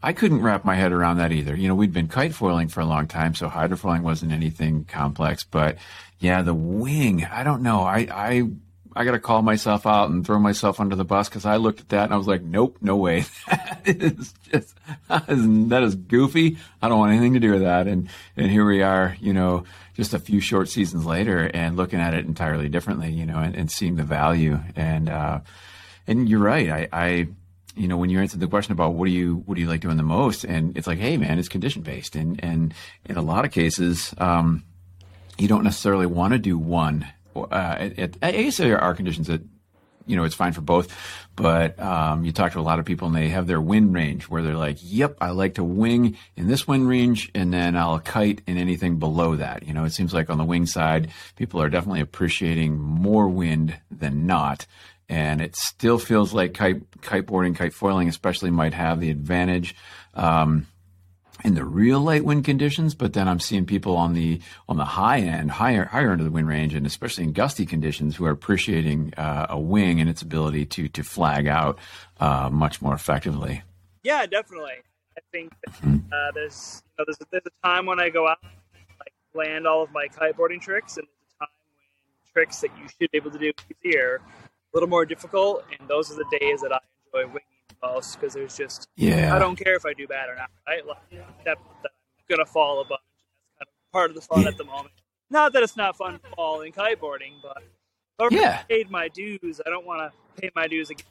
I 0.01 0.13
couldn't 0.13 0.41
wrap 0.41 0.65
my 0.65 0.73
head 0.73 0.91
around 0.91 1.17
that 1.17 1.31
either. 1.31 1.55
You 1.55 1.67
know, 1.67 1.75
we'd 1.75 1.93
been 1.93 2.07
kite 2.07 2.33
foiling 2.33 2.69
for 2.69 2.81
a 2.81 2.85
long 2.85 3.07
time, 3.07 3.35
so 3.35 3.47
hydrofoiling 3.47 4.01
wasn't 4.01 4.31
anything 4.31 4.85
complex. 4.85 5.43
But 5.43 5.77
yeah, 6.19 6.41
the 6.41 6.53
wing, 6.53 7.25
I 7.25 7.43
don't 7.43 7.61
know. 7.61 7.81
I, 7.81 8.07
I, 8.11 8.49
I 8.95 9.05
got 9.05 9.11
to 9.11 9.19
call 9.19 9.43
myself 9.43 9.85
out 9.85 10.09
and 10.09 10.25
throw 10.25 10.39
myself 10.39 10.79
under 10.79 10.95
the 10.95 11.05
bus 11.05 11.29
because 11.29 11.45
I 11.45 11.57
looked 11.57 11.79
at 11.79 11.89
that 11.89 12.05
and 12.05 12.13
I 12.13 12.17
was 12.17 12.27
like, 12.27 12.41
nope, 12.41 12.77
no 12.81 12.95
way. 12.95 13.25
that 13.47 13.81
is 13.85 14.33
just, 14.51 14.73
that 15.07 15.29
is, 15.29 15.69
that 15.69 15.83
is 15.83 15.93
goofy. 15.93 16.57
I 16.81 16.89
don't 16.89 16.97
want 16.97 17.11
anything 17.11 17.35
to 17.35 17.39
do 17.39 17.51
with 17.51 17.61
that. 17.61 17.87
And, 17.87 18.09
and 18.35 18.49
here 18.49 18.65
we 18.65 18.81
are, 18.81 19.15
you 19.21 19.33
know, 19.33 19.65
just 19.93 20.15
a 20.15 20.19
few 20.19 20.39
short 20.39 20.69
seasons 20.69 21.05
later 21.05 21.51
and 21.53 21.77
looking 21.77 21.99
at 21.99 22.15
it 22.15 22.25
entirely 22.25 22.69
differently, 22.69 23.11
you 23.11 23.27
know, 23.27 23.37
and, 23.37 23.55
and 23.55 23.71
seeing 23.71 23.95
the 23.95 24.03
value. 24.03 24.59
And, 24.75 25.09
uh, 25.09 25.41
and 26.07 26.27
you're 26.27 26.39
right. 26.39 26.69
I, 26.69 26.87
I, 26.91 27.27
you 27.75 27.87
know, 27.87 27.97
when 27.97 28.09
you 28.09 28.19
answered 28.19 28.39
the 28.39 28.47
question 28.47 28.71
about 28.71 28.95
what 28.95 29.05
do 29.05 29.11
you, 29.11 29.43
what 29.45 29.53
do 29.53 29.61
you 29.61 29.67
like 29.67 29.81
doing 29.81 29.97
the 29.97 30.03
most? 30.03 30.43
And 30.43 30.75
it's 30.75 30.87
like, 30.87 30.97
Hey 30.97 31.17
man, 31.17 31.37
it's 31.37 31.49
condition 31.49 31.83
based. 31.83 32.15
And, 32.15 32.43
and 32.43 32.73
in 33.05 33.17
a 33.17 33.21
lot 33.21 33.45
of 33.45 33.51
cases, 33.51 34.15
um, 34.17 34.63
you 35.37 35.47
don't 35.47 35.63
necessarily 35.63 36.05
want 36.05 36.33
to 36.33 36.39
do 36.39 36.57
one. 36.57 37.07
Uh, 37.35 37.77
it, 37.79 37.99
it, 37.99 38.17
I 38.21 38.31
guess 38.31 38.57
there 38.57 38.79
are 38.79 38.95
conditions 38.95 39.27
that 39.27 39.41
you 40.07 40.15
know, 40.15 40.23
it's 40.23 40.35
fine 40.35 40.53
for 40.53 40.61
both. 40.61 40.95
But 41.35 41.79
um, 41.79 42.25
you 42.25 42.31
talk 42.31 42.53
to 42.53 42.59
a 42.59 42.61
lot 42.61 42.79
of 42.79 42.85
people 42.85 43.07
and 43.07 43.15
they 43.15 43.29
have 43.29 43.45
their 43.45 43.61
wind 43.61 43.93
range 43.93 44.27
where 44.27 44.41
they're 44.41 44.55
like, 44.55 44.77
yep, 44.81 45.17
I 45.21 45.29
like 45.31 45.55
to 45.55 45.63
wing 45.63 46.17
in 46.35 46.47
this 46.47 46.67
wind 46.67 46.87
range 46.87 47.29
and 47.35 47.53
then 47.53 47.75
I'll 47.75 47.99
kite 47.99 48.41
in 48.47 48.57
anything 48.57 48.97
below 48.97 49.35
that. 49.35 49.67
You 49.67 49.73
know, 49.73 49.83
it 49.83 49.91
seems 49.91 50.13
like 50.13 50.31
on 50.31 50.39
the 50.39 50.45
wing 50.45 50.65
side, 50.65 51.11
people 51.35 51.61
are 51.61 51.69
definitely 51.69 52.01
appreciating 52.01 52.79
more 52.79 53.27
wind 53.27 53.77
than 53.91 54.25
not. 54.25 54.65
And 55.09 55.41
it 55.41 55.55
still 55.55 55.99
feels 55.99 56.33
like 56.33 56.53
kite, 56.53 56.89
kiteboarding, 57.01 57.55
kite 57.55 57.73
foiling, 57.73 58.09
especially 58.09 58.49
might 58.49 58.73
have 58.73 58.99
the 58.99 59.11
advantage. 59.11 59.75
Um, 60.15 60.67
in 61.43 61.55
the 61.55 61.63
real 61.63 61.99
light 61.99 62.25
wind 62.25 62.45
conditions, 62.45 62.95
but 62.95 63.13
then 63.13 63.27
I'm 63.27 63.39
seeing 63.39 63.65
people 63.65 63.95
on 63.95 64.13
the 64.13 64.41
on 64.67 64.77
the 64.77 64.85
high 64.85 65.19
end, 65.19 65.51
higher 65.51 65.85
higher 65.85 66.11
end 66.11 66.21
of 66.21 66.25
the 66.25 66.31
wind 66.31 66.47
range, 66.47 66.73
and 66.73 66.85
especially 66.85 67.23
in 67.23 67.33
gusty 67.33 67.65
conditions, 67.65 68.15
who 68.15 68.25
are 68.25 68.31
appreciating 68.31 69.13
uh, 69.15 69.47
a 69.49 69.59
wing 69.59 69.99
and 69.99 70.09
its 70.09 70.21
ability 70.21 70.65
to 70.65 70.87
to 70.89 71.03
flag 71.03 71.47
out 71.47 71.79
uh, 72.19 72.49
much 72.51 72.81
more 72.81 72.93
effectively. 72.93 73.63
Yeah, 74.03 74.25
definitely. 74.25 74.83
I 75.17 75.21
think 75.31 75.53
mm-hmm. 75.69 75.97
uh, 76.11 76.31
there's 76.33 76.83
you 76.85 76.95
know, 76.99 77.05
there's, 77.07 77.17
there's 77.31 77.43
a 77.45 77.67
time 77.67 77.85
when 77.85 77.99
I 77.99 78.09
go 78.09 78.27
out 78.27 78.37
like 78.43 79.13
land 79.33 79.67
all 79.67 79.83
of 79.83 79.91
my 79.91 80.07
kiteboarding 80.07 80.61
tricks, 80.61 80.97
and 80.97 81.07
there's 81.07 81.33
a 81.35 81.39
time 81.39 81.49
when 81.65 82.33
tricks 82.33 82.61
that 82.61 82.71
you 82.77 82.87
should 82.87 83.11
be 83.11 83.17
able 83.17 83.31
to 83.31 83.39
do 83.39 83.51
easier, 83.83 84.21
a 84.25 84.77
little 84.77 84.89
more 84.89 85.05
difficult, 85.05 85.63
and 85.77 85.87
those 85.89 86.11
are 86.11 86.15
the 86.15 86.37
days 86.39 86.61
that 86.61 86.71
I 86.71 86.79
enjoy 87.13 87.27
winging 87.27 87.56
most 87.81 88.19
because 88.19 88.33
there's 88.33 88.57
just 88.57 88.87
yeah. 88.95 89.35
I 89.35 89.39
don't 89.39 89.55
care 89.55 89.75
if 89.75 89.85
I 89.85 89.93
do 89.93 90.07
bad 90.07 90.29
or 90.29 90.35
not, 90.35 90.49
right? 90.67 90.85
Like 90.85 90.97
that, 91.45 91.57
that 91.83 91.91
I'm 91.91 92.25
gonna 92.29 92.45
fall 92.45 92.81
a 92.81 92.85
bunch. 92.85 93.01
That's 93.59 93.69
kind 93.71 93.85
of 93.85 93.91
part 93.91 94.09
of 94.09 94.15
the 94.15 94.21
fun 94.21 94.41
yeah. 94.41 94.49
at 94.49 94.57
the 94.57 94.65
moment. 94.65 94.93
Not 95.29 95.53
that 95.53 95.63
it's 95.63 95.75
not 95.75 95.97
fun 95.97 96.19
falling 96.35 96.71
kiteboarding, 96.71 97.33
but 97.41 97.63
I've 98.19 98.31
yeah. 98.31 98.63
paid 98.63 98.89
my 98.89 99.09
dues. 99.09 99.61
I 99.65 99.69
don't 99.69 99.85
want 99.85 100.11
to 100.11 100.41
pay 100.41 100.49
my 100.55 100.67
dues 100.67 100.89
again 100.89 101.05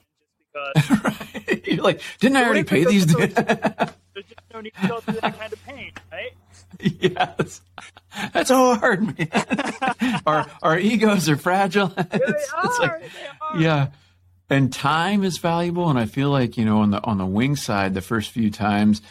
just 0.75 0.85
because. 0.87 1.67
You're 1.67 1.85
like, 1.85 2.01
didn't 2.19 2.37
I 2.37 2.45
already 2.45 2.65
pay 2.65 2.85
these? 2.85 3.07
Dues? 3.07 3.35
there's 3.35 4.27
just 4.27 4.41
no 4.53 4.61
need 4.61 4.73
to 4.81 4.89
go 4.89 5.01
through 5.01 5.21
that 5.21 5.39
kind 5.39 5.53
of 5.53 5.63
pain, 5.65 5.93
right? 6.11 6.33
Yes, 6.81 7.61
that's 8.33 8.51
hard, 8.51 9.19
man. 9.19 10.23
our 10.27 10.47
our 10.63 10.79
egos 10.79 11.29
are 11.29 11.37
fragile. 11.37 11.89
They 11.89 12.21
are. 12.21 12.65
Like, 12.81 13.03
they 13.03 13.27
are. 13.41 13.61
Yeah 13.61 13.89
and 14.49 14.73
time 14.73 15.25
is 15.25 15.39
valuable. 15.39 15.89
And 15.89 15.99
I 15.99 16.07
feel 16.07 16.31
like 16.31 16.57
you 16.57 16.65
know 16.65 16.79
on 16.79 16.91
the 16.91 17.03
on 17.05 17.19
the 17.19 17.27
wing 17.27 17.57
side, 17.57 17.95
the 17.95 18.01
first 18.01 18.31
few 18.31 18.51
times 18.51 19.03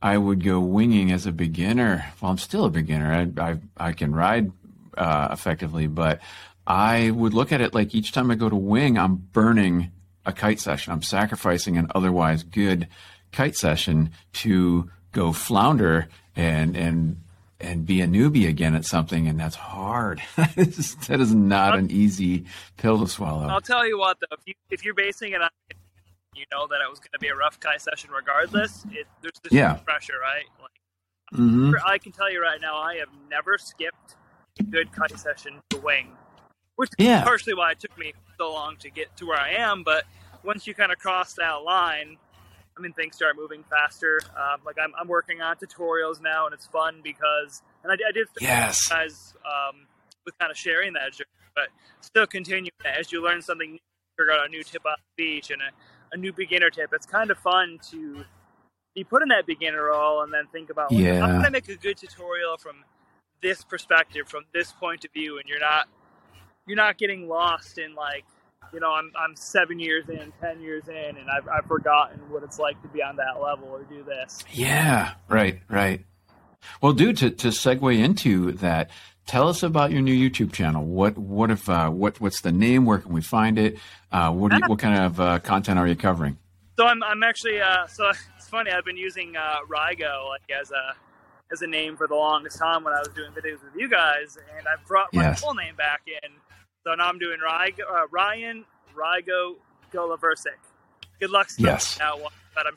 I 0.00 0.18
would 0.18 0.44
go 0.44 0.60
winging 0.60 1.12
as 1.12 1.26
a 1.26 1.32
beginner. 1.32 2.12
Well, 2.20 2.30
I'm 2.30 2.38
still 2.38 2.64
a 2.64 2.70
beginner. 2.70 3.12
I 3.12 3.42
I, 3.42 3.58
I 3.76 3.92
can 3.92 4.14
ride 4.14 4.52
uh, 4.96 5.28
effectively, 5.30 5.86
but 5.86 6.20
I 6.66 7.10
would 7.10 7.34
look 7.34 7.52
at 7.52 7.60
it 7.60 7.74
like 7.74 7.94
each 7.94 8.12
time 8.12 8.30
I 8.30 8.34
go 8.34 8.48
to 8.48 8.56
wing, 8.56 8.98
I'm 8.98 9.16
burning 9.16 9.90
a 10.24 10.32
kite 10.32 10.60
session. 10.60 10.92
I'm 10.92 11.02
sacrificing 11.02 11.76
an 11.76 11.88
otherwise 11.94 12.42
good 12.42 12.88
kite 13.32 13.56
session 13.56 14.10
to 14.34 14.90
go 15.12 15.32
flounder 15.32 16.08
and 16.36 16.76
and 16.76 17.20
and 17.62 17.86
be 17.86 18.00
a 18.00 18.06
newbie 18.06 18.48
again 18.48 18.74
at 18.74 18.84
something, 18.84 19.28
and 19.28 19.38
that's 19.38 19.56
hard. 19.56 20.22
that 20.36 21.18
is 21.20 21.34
not 21.34 21.78
an 21.78 21.90
easy 21.90 22.44
pill 22.76 22.98
to 23.00 23.06
swallow. 23.06 23.46
I'll 23.46 23.60
tell 23.60 23.86
you 23.86 23.98
what, 23.98 24.18
though, 24.20 24.36
if 24.36 24.40
you 24.46 24.54
if 24.70 24.84
you're 24.84 24.94
basing 24.94 25.32
it 25.32 25.42
on, 25.42 25.50
you 26.34 26.44
know 26.50 26.66
that 26.66 26.80
it 26.84 26.90
was 26.90 26.98
going 26.98 27.12
to 27.12 27.18
be 27.18 27.28
a 27.28 27.34
rough 27.34 27.60
kite 27.60 27.80
session 27.80 28.10
regardless. 28.10 28.84
It, 28.90 29.06
there's 29.20 29.38
this 29.42 29.52
yeah. 29.52 29.74
pressure, 29.74 30.14
right? 30.20 30.44
Like, 30.60 31.40
mm-hmm. 31.40 31.74
I 31.86 31.98
can 31.98 32.12
tell 32.12 32.30
you 32.30 32.42
right 32.42 32.60
now, 32.60 32.76
I 32.76 32.96
have 32.96 33.08
never 33.30 33.58
skipped 33.58 34.16
a 34.58 34.62
good 34.62 34.92
kite 34.92 35.18
session 35.18 35.60
to 35.70 35.78
wing, 35.78 36.12
which 36.76 36.90
yeah. 36.98 37.20
is 37.20 37.24
partially 37.24 37.54
why 37.54 37.72
it 37.72 37.80
took 37.80 37.96
me 37.98 38.12
so 38.38 38.52
long 38.52 38.76
to 38.78 38.90
get 38.90 39.16
to 39.16 39.26
where 39.26 39.38
I 39.38 39.50
am. 39.50 39.82
But 39.82 40.04
once 40.44 40.66
you 40.66 40.74
kind 40.74 40.92
of 40.92 40.98
cross 40.98 41.34
that 41.34 41.62
line, 41.64 42.16
I 42.76 42.80
mean, 42.80 42.92
things 42.92 43.16
start 43.16 43.36
moving 43.36 43.64
faster. 43.68 44.20
Um, 44.36 44.60
like 44.64 44.76
I'm, 44.82 44.92
I'm 44.98 45.08
working 45.08 45.40
on 45.40 45.56
tutorials 45.56 46.22
now, 46.22 46.46
and 46.46 46.54
it's 46.54 46.66
fun 46.66 47.00
because, 47.02 47.62
and 47.82 47.92
I, 47.92 47.94
I 47.94 48.12
did 48.12 48.26
yes. 48.40 48.88
guys 48.88 49.34
um, 49.44 49.86
with 50.24 50.38
kind 50.38 50.50
of 50.50 50.56
sharing 50.56 50.94
that, 50.94 51.12
but 51.54 51.68
still 52.00 52.26
continue 52.26 52.70
as 52.84 53.12
you 53.12 53.22
learn 53.22 53.42
something 53.42 53.72
new, 53.72 53.78
figure 54.18 54.32
out 54.32 54.46
a 54.46 54.48
new 54.48 54.62
tip 54.62 54.82
on 54.86 54.94
the 55.16 55.22
beach 55.22 55.50
and 55.50 55.60
a, 55.62 56.14
a 56.14 56.16
new 56.16 56.32
beginner 56.32 56.70
tip. 56.70 56.90
It's 56.92 57.06
kind 57.06 57.30
of 57.30 57.38
fun 57.38 57.78
to 57.90 58.24
be 58.94 59.04
put 59.04 59.22
in 59.22 59.28
that 59.28 59.46
beginner 59.46 59.84
role 59.84 60.22
and 60.22 60.32
then 60.32 60.46
think 60.52 60.70
about, 60.70 60.92
like, 60.92 61.02
yeah. 61.02 61.20
how 61.20 61.26
can 61.26 61.44
I 61.44 61.48
make 61.48 61.68
a 61.68 61.76
good 61.76 61.96
tutorial 61.96 62.56
from 62.58 62.76
this 63.42 63.64
perspective, 63.64 64.28
from 64.28 64.44
this 64.54 64.72
point 64.72 65.04
of 65.04 65.12
view, 65.12 65.38
and 65.38 65.48
you're 65.48 65.60
not 65.60 65.88
you're 66.66 66.76
not 66.76 66.96
getting 66.96 67.28
lost 67.28 67.76
in 67.76 67.94
like 67.94 68.24
you 68.72 68.80
know, 68.80 68.90
I'm 68.90 69.12
I'm 69.18 69.36
seven 69.36 69.78
years 69.78 70.08
in, 70.08 70.32
ten 70.40 70.60
years 70.60 70.88
in, 70.88 71.16
and 71.16 71.28
I've 71.30 71.48
I've 71.48 71.66
forgotten 71.66 72.20
what 72.30 72.42
it's 72.42 72.58
like 72.58 72.80
to 72.82 72.88
be 72.88 73.02
on 73.02 73.16
that 73.16 73.40
level 73.42 73.68
or 73.68 73.82
do 73.84 74.02
this. 74.02 74.44
Yeah, 74.50 75.12
right, 75.28 75.60
right. 75.68 76.04
Well, 76.80 76.92
dude, 76.92 77.18
to 77.18 77.30
to 77.30 77.48
segue 77.48 77.98
into 77.98 78.52
that, 78.52 78.90
tell 79.26 79.48
us 79.48 79.62
about 79.62 79.90
your 79.90 80.00
new 80.00 80.14
YouTube 80.14 80.52
channel. 80.52 80.84
What 80.84 81.18
what 81.18 81.50
if 81.50 81.68
uh, 81.68 81.90
what 81.90 82.20
what's 82.20 82.40
the 82.40 82.52
name? 82.52 82.84
Where 82.84 82.98
can 82.98 83.12
we 83.12 83.20
find 83.20 83.58
it? 83.58 83.78
Uh, 84.10 84.30
what 84.32 84.52
you, 84.52 84.60
what 84.66 84.78
kind 84.78 85.04
of 85.04 85.20
uh, 85.20 85.38
content 85.40 85.78
are 85.78 85.86
you 85.86 85.96
covering? 85.96 86.38
So 86.78 86.86
I'm 86.86 87.02
I'm 87.02 87.22
actually 87.22 87.60
uh, 87.60 87.86
so 87.86 88.10
it's 88.36 88.48
funny. 88.48 88.70
I've 88.70 88.84
been 88.84 88.96
using 88.96 89.36
uh, 89.36 89.56
Rygo 89.68 90.28
like 90.28 90.50
as 90.50 90.70
a 90.70 90.94
as 91.52 91.60
a 91.62 91.66
name 91.66 91.96
for 91.96 92.06
the 92.06 92.14
longest 92.14 92.58
time 92.58 92.84
when 92.84 92.94
I 92.94 92.98
was 92.98 93.08
doing 93.14 93.30
videos 93.32 93.62
with 93.62 93.74
you 93.76 93.88
guys, 93.88 94.38
and 94.56 94.66
I've 94.66 94.86
brought 94.86 95.12
my 95.12 95.22
yes. 95.22 95.40
full 95.40 95.54
name 95.54 95.76
back 95.76 96.02
in 96.06 96.30
so 96.84 96.94
now 96.94 97.08
I'm 97.08 97.18
doing 97.18 97.38
uh, 97.46 98.06
Ryan 98.10 98.64
Rygo 98.94 99.56
Goloversik. 99.92 100.58
Good 101.20 101.30
luck. 101.30 101.48
Yes. 101.58 101.98
Now, 101.98 102.16
but 102.54 102.66
I'm. 102.66 102.76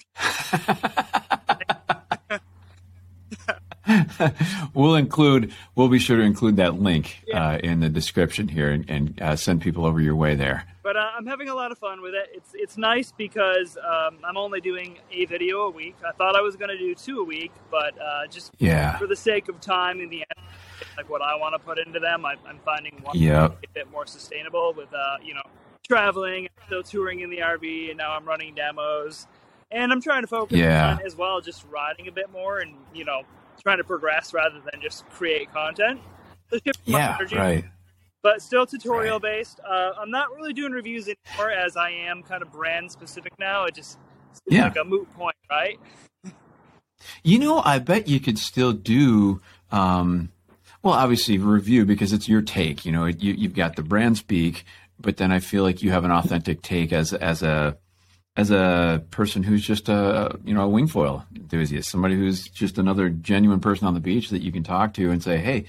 we'll 4.73 4.95
include. 4.95 5.53
We'll 5.75 5.89
be 5.89 5.99
sure 5.99 6.17
to 6.17 6.23
include 6.23 6.57
that 6.57 6.79
link 6.79 7.23
yeah. 7.27 7.53
uh, 7.53 7.57
in 7.57 7.79
the 7.79 7.89
description 7.89 8.47
here 8.47 8.71
and, 8.71 8.89
and 8.89 9.21
uh, 9.21 9.35
send 9.35 9.61
people 9.61 9.85
over 9.85 9.99
your 9.99 10.15
way 10.15 10.35
there. 10.35 10.65
But 10.83 10.95
uh, 10.95 11.09
I'm 11.17 11.25
having 11.25 11.49
a 11.49 11.55
lot 11.55 11.71
of 11.71 11.79
fun 11.79 12.01
with 12.01 12.13
it. 12.13 12.29
It's 12.33 12.51
it's 12.53 12.77
nice 12.77 13.11
because 13.11 13.77
um, 13.77 14.19
I'm 14.23 14.37
only 14.37 14.61
doing 14.61 14.99
a 15.11 15.25
video 15.25 15.61
a 15.61 15.71
week. 15.71 15.95
I 16.07 16.11
thought 16.11 16.35
I 16.35 16.41
was 16.41 16.55
going 16.55 16.69
to 16.69 16.77
do 16.77 16.93
two 16.93 17.19
a 17.19 17.23
week, 17.23 17.51
but 17.71 17.99
uh, 17.99 18.27
just 18.27 18.51
yeah. 18.59 18.97
for 18.97 19.07
the 19.07 19.15
sake 19.15 19.49
of 19.49 19.59
time 19.59 19.99
in 19.99 20.09
the 20.09 20.17
end, 20.17 20.47
like 20.97 21.09
what 21.09 21.21
I 21.21 21.35
want 21.35 21.53
to 21.53 21.59
put 21.59 21.79
into 21.79 21.99
them. 21.99 22.25
I, 22.25 22.33
am 22.47 22.59
finding 22.63 22.99
one 23.01 23.17
yep. 23.17 23.57
a 23.63 23.67
bit 23.73 23.91
more 23.91 24.05
sustainable 24.05 24.73
with, 24.75 24.93
uh, 24.93 25.17
you 25.23 25.33
know, 25.33 25.43
traveling, 25.88 26.47
still 26.65 26.83
touring 26.83 27.21
in 27.21 27.29
the 27.29 27.38
RV, 27.38 27.89
and 27.89 27.97
now 27.97 28.11
I'm 28.11 28.25
running 28.25 28.55
demos. 28.55 29.27
And 29.71 29.91
I'm 29.91 30.01
trying 30.01 30.21
to 30.21 30.27
focus 30.27 30.57
yeah. 30.57 30.93
on 30.93 31.05
as 31.05 31.15
well, 31.15 31.41
just 31.41 31.65
riding 31.69 32.07
a 32.07 32.11
bit 32.11 32.31
more 32.31 32.59
and, 32.59 32.75
you 32.93 33.03
know, 33.03 33.23
trying 33.61 33.77
to 33.77 33.83
progress 33.83 34.33
rather 34.33 34.61
than 34.71 34.81
just 34.81 35.07
create 35.09 35.51
content. 35.51 35.99
So 36.51 36.59
yeah, 36.85 37.15
energy, 37.15 37.35
right. 37.35 37.65
But 38.21 38.41
still 38.41 38.67
tutorial 38.67 39.19
right. 39.19 39.39
based. 39.39 39.59
Uh, 39.67 39.91
I'm 39.99 40.11
not 40.11 40.33
really 40.35 40.53
doing 40.53 40.71
reviews 40.71 41.07
anymore 41.07 41.51
as 41.51 41.75
I 41.75 41.89
am 41.89 42.21
kind 42.21 42.43
of 42.43 42.51
brand 42.51 42.91
specific 42.91 43.33
now. 43.39 43.65
It 43.65 43.75
just 43.75 43.97
yeah. 44.47 44.65
like 44.65 44.77
a 44.77 44.83
moot 44.83 45.11
point, 45.13 45.35
right? 45.49 45.79
You 47.23 47.39
know, 47.39 47.61
I 47.63 47.79
bet 47.79 48.07
you 48.07 48.19
could 48.19 48.38
still 48.38 48.73
do 48.73 49.41
um, 49.71 50.31
well, 50.85 50.93
obviously 50.93 51.39
review 51.39 51.83
because 51.83 52.13
it's 52.13 52.29
your 52.29 52.43
take. 52.43 52.85
You 52.85 52.91
know, 52.91 53.05
you, 53.05 53.33
you've 53.33 53.55
got 53.55 53.75
the 53.75 53.81
brand 53.81 54.17
speak, 54.17 54.65
but 54.99 55.17
then 55.17 55.31
I 55.31 55.39
feel 55.39 55.63
like 55.63 55.81
you 55.81 55.89
have 55.89 56.05
an 56.05 56.11
authentic 56.11 56.61
take 56.61 56.93
as 56.93 57.11
as 57.11 57.41
a 57.41 57.75
as 58.37 58.51
a 58.51 59.03
person 59.09 59.41
who's 59.41 59.65
just 59.65 59.89
a 59.89 60.37
you 60.45 60.53
know 60.53 60.69
a 60.69 60.71
wingfoil 60.71 61.25
enthusiast, 61.35 61.89
somebody 61.89 62.15
who's 62.15 62.47
just 62.49 62.77
another 62.77 63.09
genuine 63.09 63.59
person 63.59 63.87
on 63.87 63.95
the 63.95 63.99
beach 63.99 64.29
that 64.29 64.43
you 64.43 64.51
can 64.51 64.61
talk 64.61 64.93
to 64.93 65.09
and 65.09 65.23
say, 65.23 65.37
hey, 65.37 65.65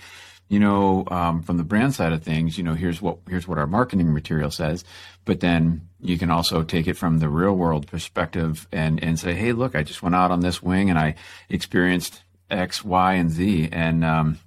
you 0.51 0.61
know, 0.61 1.05
um, 1.11 1.43
from 1.43 1.57
the 1.57 1.65
brand 1.65 1.95
side 1.95 2.13
of 2.13 2.23
things, 2.23 2.59
you 2.59 2.63
know, 2.63 2.75
here's 2.75 3.01
what 3.01 3.17
here's 3.27 3.49
what 3.49 3.57
our 3.57 3.67
marketing 3.67 4.13
material 4.13 4.51
says, 4.51 4.85
but 5.25 5.41
then 5.41 5.89
you 5.99 6.19
can 6.19 6.31
also 6.31 6.63
take 6.63 6.87
it 6.87 6.99
from 6.99 7.21
the 7.21 7.31
real 7.31 7.55
world 7.55 7.87
perspective 7.87 8.69
and 8.71 9.03
and 9.03 9.19
say, 9.19 9.33
hey, 9.33 9.53
look, 9.53 9.75
I 9.75 9.83
just 9.83 10.03
went 10.03 10.15
out 10.15 10.31
on 10.31 10.41
this 10.41 10.63
wing 10.63 10.91
and 10.91 10.99
I 10.99 11.15
experienced 11.49 12.23
X, 12.51 12.85
Y, 12.85 13.15
and 13.15 13.31
Z, 13.31 13.71
and 13.73 14.05
um, 14.05 14.39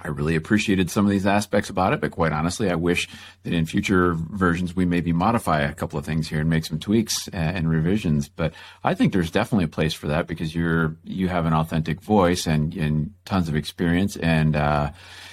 I 0.00 0.08
really 0.08 0.36
appreciated 0.36 0.90
some 0.90 1.04
of 1.04 1.10
these 1.10 1.26
aspects 1.26 1.70
about 1.70 1.92
it, 1.92 2.00
but 2.00 2.12
quite 2.12 2.32
honestly, 2.32 2.70
I 2.70 2.76
wish 2.76 3.08
that 3.42 3.52
in 3.52 3.66
future 3.66 4.14
versions 4.14 4.76
we 4.76 4.84
maybe 4.84 5.12
modify 5.12 5.60
a 5.60 5.74
couple 5.74 5.98
of 5.98 6.04
things 6.04 6.28
here 6.28 6.40
and 6.40 6.48
make 6.48 6.64
some 6.64 6.78
tweaks 6.78 7.26
and 7.28 7.68
revisions. 7.68 8.28
But 8.28 8.54
I 8.84 8.94
think 8.94 9.12
there's 9.12 9.30
definitely 9.30 9.64
a 9.64 9.68
place 9.68 9.94
for 9.94 10.06
that 10.08 10.28
because 10.28 10.54
you're 10.54 10.96
you 11.02 11.28
have 11.28 11.46
an 11.46 11.52
authentic 11.52 12.00
voice 12.00 12.46
and, 12.46 12.74
and 12.74 13.12
tons 13.24 13.48
of 13.48 13.56
experience, 13.56 14.16
and 14.16 14.54
uh, 14.54 14.92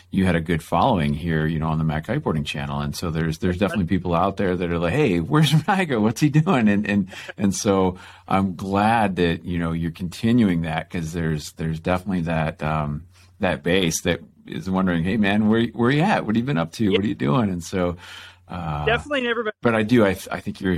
you 0.10 0.26
had 0.26 0.36
a 0.36 0.42
good 0.42 0.64
following 0.64 1.14
here, 1.14 1.46
you 1.46 1.60
know, 1.60 1.68
on 1.68 1.78
the 1.78 1.84
MACkiteboarding 1.84 2.46
channel. 2.46 2.80
And 2.80 2.96
so 2.96 3.12
there's 3.12 3.38
there's 3.38 3.60
definitely 3.60 3.86
people 3.86 4.16
out 4.16 4.38
there 4.38 4.56
that 4.56 4.72
are 4.72 4.80
like, 4.80 4.94
hey, 4.94 5.20
where's 5.20 5.52
Rygo? 5.52 6.02
What's 6.02 6.22
he 6.22 6.30
doing? 6.30 6.70
And 6.70 6.90
and 6.90 7.14
and 7.38 7.54
so 7.54 8.00
I'm 8.28 8.56
glad 8.56 9.18
that 9.18 9.46
you 9.46 9.60
know 9.60 9.74
you're 9.74 9.92
continuing 9.92 10.64
that 10.64 10.90
because 10.90 11.14
there's 11.14 11.52
there's 11.54 11.80
definitely 11.80 12.22
that. 12.22 12.64
Um, 12.64 13.06
that 13.40 13.64
base 13.64 14.02
that 14.04 14.22
is 14.48 14.70
wondering, 14.70 15.04
hey 15.04 15.18
man, 15.18 15.50
where 15.50 15.66
where 15.68 15.92
you 15.92 16.02
at? 16.02 16.26
What 16.26 16.36
have 16.36 16.42
you 16.42 16.46
been 16.46 16.58
up 16.58 16.72
to? 16.74 16.92
What 16.92 17.02
are 17.02 17.08
you 17.08 17.16
doing? 17.16 17.50
And 17.50 17.64
so 17.64 17.98
Uh, 18.48 18.86
definitely 18.86 19.22
never 19.22 19.44
been. 19.44 19.54
But 19.62 19.76
I 19.76 19.84
do. 19.84 20.06
I 20.06 20.18
I 20.32 20.40
think 20.40 20.62
you're 20.62 20.78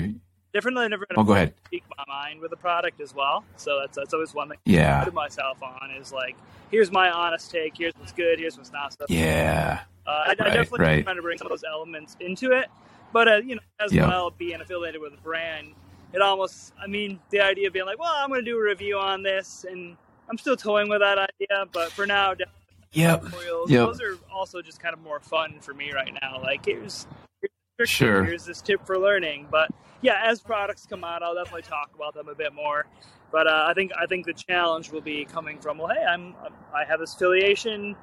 definitely 0.53 0.87
never. 0.87 1.05
Oh, 1.15 1.23
go 1.23 1.33
ahead. 1.33 1.53
Speak 1.65 1.83
my 1.97 2.03
mind 2.07 2.39
with 2.39 2.51
a 2.53 2.57
product 2.57 3.01
as 3.01 3.13
well. 3.13 3.43
So 3.57 3.79
that's 3.81 3.97
that's 3.97 4.13
always 4.13 4.33
one 4.33 4.49
thing. 4.49 4.57
Yeah. 4.65 5.01
I 5.01 5.05
put 5.05 5.13
myself 5.13 5.61
on 5.61 5.91
is 5.99 6.11
like, 6.11 6.35
here's 6.71 6.91
my 6.91 7.09
honest 7.11 7.51
take. 7.51 7.77
Here's 7.77 7.93
what's 7.97 8.13
good. 8.13 8.39
Here's 8.39 8.57
what's 8.57 8.71
not. 8.71 8.93
So, 8.93 9.05
yeah. 9.09 9.81
Uh, 10.05 10.09
I, 10.09 10.27
right, 10.27 10.41
I 10.41 10.43
definitely 10.45 10.85
right. 10.85 11.03
trying 11.03 11.17
to 11.17 11.21
bring 11.21 11.37
some 11.37 11.47
of 11.47 11.49
those 11.49 11.65
elements 11.69 12.15
into 12.21 12.53
it, 12.53 12.67
but 13.11 13.27
uh, 13.27 13.35
you 13.37 13.55
know, 13.55 13.61
as 13.81 13.91
Yeah. 13.91 14.07
well 14.07 14.31
being 14.31 14.61
affiliated 14.61 15.01
with 15.01 15.13
a 15.13 15.17
brand, 15.17 15.73
it 16.13 16.21
almost. 16.21 16.71
I 16.81 16.87
mean, 16.87 17.19
the 17.29 17.41
idea 17.41 17.67
of 17.67 17.73
being 17.73 17.85
like, 17.85 17.99
well, 17.99 18.13
I'm 18.15 18.29
going 18.29 18.39
to 18.39 18.49
do 18.49 18.57
a 18.57 18.63
review 18.63 18.97
on 18.97 19.21
this, 19.23 19.65
and 19.69 19.97
I'm 20.29 20.37
still 20.37 20.55
toying 20.55 20.87
with 20.87 21.01
that 21.01 21.17
idea, 21.17 21.65
but 21.73 21.91
for 21.91 22.05
now, 22.05 22.29
definitely 22.29 22.53
Yep. 22.93 23.21
tutorials. 23.23 23.69
Yep. 23.69 23.85
Those 23.87 24.01
are 24.01 24.17
also 24.33 24.61
just 24.61 24.79
kind 24.79 24.93
of 24.93 25.01
more 25.01 25.19
fun 25.19 25.59
for 25.59 25.73
me 25.73 25.91
right 25.91 26.13
now. 26.21 26.39
Like 26.41 26.65
here's, 26.65 27.07
here's 27.77 27.89
Sure. 27.89 28.23
here's 28.23 28.45
this 28.45 28.61
tip 28.61 28.85
for 28.85 28.97
learning. 28.97 29.47
But 29.51 29.69
yeah, 30.01 30.21
as 30.23 30.41
products 30.41 30.85
come 30.85 31.03
out, 31.03 31.21
I'll 31.23 31.35
definitely 31.35 31.63
talk 31.63 31.91
about 31.95 32.13
them 32.13 32.27
a 32.29 32.35
bit 32.35 32.53
more. 32.53 32.85
But 33.31 33.47
uh, 33.47 33.65
I 33.67 33.73
think 33.73 33.91
I 33.99 34.05
think 34.05 34.25
the 34.25 34.33
challenge 34.33 34.91
will 34.91 35.01
be 35.01 35.25
coming 35.25 35.59
from 35.59 35.77
well, 35.77 35.89
hey, 35.93 36.03
I'm 36.03 36.33
I 36.73 36.85
have 36.85 36.99
this 36.99 37.13
affiliation. 37.13 37.95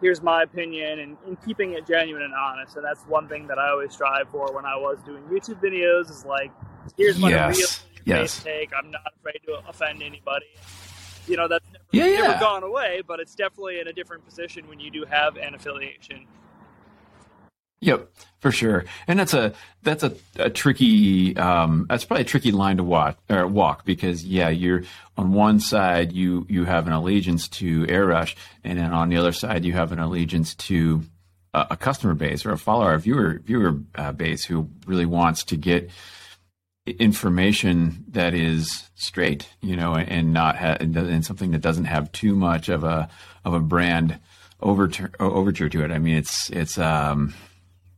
Here's 0.00 0.22
my 0.22 0.44
opinion, 0.44 1.00
and, 1.00 1.16
and 1.26 1.36
keeping 1.44 1.72
it 1.72 1.84
genuine 1.84 2.22
and 2.22 2.32
honest. 2.32 2.76
And 2.76 2.84
that's 2.84 3.02
one 3.02 3.26
thing 3.28 3.48
that 3.48 3.58
I 3.58 3.70
always 3.70 3.92
strive 3.92 4.28
for 4.30 4.52
when 4.54 4.64
I 4.64 4.76
was 4.76 4.98
doing 5.04 5.24
YouTube 5.24 5.60
videos. 5.60 6.08
Is 6.08 6.24
like, 6.24 6.52
here's 6.96 7.18
my 7.18 7.30
Yes. 7.30 7.58
real 7.58 7.68
Yes. 8.20 8.42
take. 8.44 8.70
I'm 8.72 8.92
not 8.92 9.00
afraid 9.18 9.40
to 9.46 9.58
offend 9.68 10.00
anybody. 10.02 10.46
You 11.28 11.36
know, 11.36 11.48
that's 11.48 11.64
never, 11.92 12.08
Yeah, 12.10 12.22
never 12.22 12.40
gone 12.40 12.62
away, 12.62 13.02
but 13.06 13.20
it's 13.20 13.34
definitely 13.34 13.80
in 13.80 13.88
a 13.88 13.92
different 13.92 14.24
position 14.24 14.66
when 14.68 14.80
you 14.80 14.90
do 14.90 15.04
have 15.04 15.36
an 15.36 15.54
affiliation. 15.54 16.26
Yep, 17.80 18.10
for 18.40 18.50
sure. 18.50 18.84
And 19.06 19.20
that's 19.20 19.34
a 19.34 19.54
that's 19.82 20.02
a, 20.02 20.14
a 20.36 20.50
tricky 20.50 21.36
um, 21.36 21.86
that's 21.88 22.04
probably 22.04 22.22
a 22.22 22.26
tricky 22.26 22.50
line 22.50 22.78
to 22.78 22.82
walk 22.82 23.18
or 23.30 23.46
walk 23.46 23.84
because 23.84 24.24
yeah, 24.24 24.48
you're 24.48 24.82
on 25.16 25.32
one 25.32 25.60
side 25.60 26.12
you 26.12 26.44
you 26.48 26.64
have 26.64 26.88
an 26.88 26.92
allegiance 26.92 27.46
to 27.48 27.86
Airush, 27.86 28.34
and 28.64 28.78
then 28.78 28.92
on 28.92 29.10
the 29.10 29.16
other 29.16 29.32
side 29.32 29.64
you 29.64 29.74
have 29.74 29.92
an 29.92 30.00
allegiance 30.00 30.56
to 30.56 31.02
a, 31.54 31.68
a 31.70 31.76
customer 31.76 32.14
base 32.14 32.44
or 32.44 32.50
a 32.50 32.58
follower, 32.58 32.94
a 32.94 32.98
viewer 32.98 33.40
viewer 33.44 33.78
uh, 33.94 34.10
base 34.10 34.44
who 34.44 34.68
really 34.86 35.06
wants 35.06 35.44
to 35.44 35.56
get 35.56 35.88
information 36.92 38.04
that 38.08 38.34
is 38.34 38.88
straight, 38.94 39.48
you 39.60 39.76
know, 39.76 39.94
and 39.94 40.32
not 40.32 40.56
ha- 40.56 40.76
and 40.80 41.24
something 41.24 41.50
that 41.52 41.60
doesn't 41.60 41.86
have 41.86 42.10
too 42.12 42.34
much 42.34 42.68
of 42.68 42.84
a 42.84 43.08
of 43.44 43.54
a 43.54 43.60
brand 43.60 44.18
overture 44.60 45.10
overture 45.20 45.68
to 45.68 45.84
it. 45.84 45.90
I 45.90 45.98
mean, 45.98 46.16
it's 46.16 46.50
it's 46.50 46.78
um, 46.78 47.34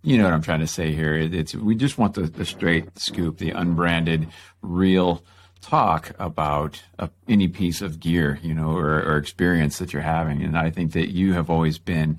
you 0.03 0.19
know 0.19 0.25
what 0.25 0.35
I'm 0.35 0.43
trying 0.43 0.61
to 0.61 0.67
say 0.67 0.93
here. 0.93 1.15
It, 1.15 1.35
it's 1.35 1.55
we 1.55 1.75
just 1.75 1.99
want 1.99 2.15
the, 2.15 2.23
the 2.23 2.45
straight 2.45 2.99
scoop, 2.99 3.39
the 3.39 3.51
unbranded, 3.51 4.29
real 4.63 5.23
talk 5.61 6.13
about 6.19 6.83
any 7.29 7.49
piece 7.49 7.83
of 7.83 8.01
gear, 8.01 8.39
you 8.43 8.55
know, 8.55 8.71
or, 8.71 9.03
or 9.03 9.17
experience 9.17 9.79
that 9.79 9.93
you're 9.93 10.03
having. 10.03 10.43
And 10.43 10.57
I 10.57 10.71
think 10.71 10.93
that 10.93 11.13
you 11.13 11.35
have 11.35 11.51
always 11.51 11.79
been 11.79 12.19